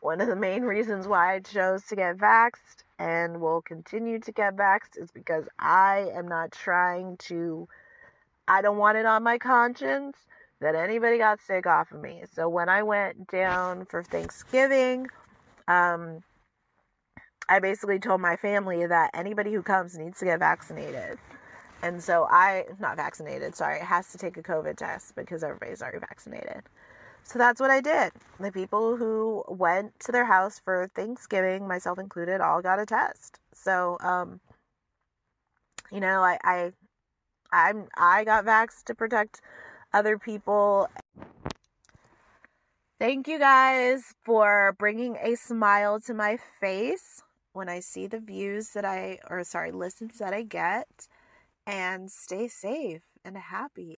One 0.00 0.20
of 0.20 0.28
the 0.28 0.36
main 0.36 0.62
reasons 0.62 1.06
why 1.06 1.34
I 1.34 1.40
chose 1.40 1.84
to 1.86 1.96
get 1.96 2.18
vaxxed 2.18 2.84
and 2.98 3.40
will 3.40 3.62
continue 3.62 4.18
to 4.20 4.32
get 4.32 4.56
vaxxed 4.56 4.96
is 4.96 5.10
because 5.10 5.44
I 5.58 6.10
am 6.14 6.28
not 6.28 6.52
trying 6.52 7.16
to, 7.18 7.68
I 8.48 8.62
don't 8.62 8.78
want 8.78 8.98
it 8.98 9.06
on 9.06 9.22
my 9.22 9.38
conscience 9.38 10.16
that 10.60 10.74
anybody 10.74 11.18
got 11.18 11.40
sick 11.40 11.66
off 11.66 11.92
of 11.92 12.00
me. 12.00 12.22
So 12.32 12.48
when 12.48 12.68
I 12.68 12.82
went 12.82 13.28
down 13.28 13.84
for 13.86 14.02
Thanksgiving, 14.02 15.08
um, 15.68 16.22
I 17.48 17.60
basically 17.60 17.98
told 17.98 18.20
my 18.20 18.36
family 18.36 18.86
that 18.86 19.10
anybody 19.14 19.52
who 19.52 19.62
comes 19.62 19.96
needs 19.96 20.18
to 20.20 20.24
get 20.24 20.38
vaccinated. 20.38 21.18
And 21.82 22.02
so 22.02 22.26
I, 22.30 22.64
not 22.80 22.96
vaccinated, 22.96 23.54
sorry, 23.54 23.80
has 23.80 24.10
to 24.12 24.18
take 24.18 24.36
a 24.38 24.42
COVID 24.42 24.76
test 24.76 25.14
because 25.14 25.44
everybody's 25.44 25.82
already 25.82 25.98
vaccinated. 25.98 26.62
So 27.26 27.40
that's 27.40 27.60
what 27.60 27.72
I 27.72 27.80
did. 27.80 28.12
The 28.38 28.52
people 28.52 28.96
who 28.96 29.42
went 29.48 29.98
to 30.00 30.12
their 30.12 30.26
house 30.26 30.60
for 30.64 30.88
Thanksgiving, 30.94 31.66
myself 31.66 31.98
included, 31.98 32.40
all 32.40 32.62
got 32.62 32.78
a 32.78 32.86
test. 32.86 33.40
So, 33.52 33.98
um, 34.00 34.38
you 35.90 35.98
know, 35.98 36.22
I, 36.22 36.38
I, 36.44 36.72
I'm, 37.50 37.88
I 37.96 38.22
got 38.22 38.44
vaxxed 38.44 38.84
to 38.84 38.94
protect 38.94 39.40
other 39.92 40.18
people. 40.18 40.88
Thank 43.00 43.26
you 43.26 43.40
guys 43.40 44.14
for 44.24 44.76
bringing 44.78 45.16
a 45.20 45.34
smile 45.34 45.98
to 46.02 46.14
my 46.14 46.38
face 46.60 47.24
when 47.52 47.68
I 47.68 47.80
see 47.80 48.06
the 48.06 48.20
views 48.20 48.70
that 48.70 48.84
I, 48.84 49.18
or 49.28 49.42
sorry, 49.42 49.72
listens 49.72 50.18
that 50.18 50.32
I 50.32 50.42
get. 50.42 51.08
And 51.66 52.08
stay 52.08 52.46
safe 52.46 53.02
and 53.24 53.36
happy. 53.36 53.94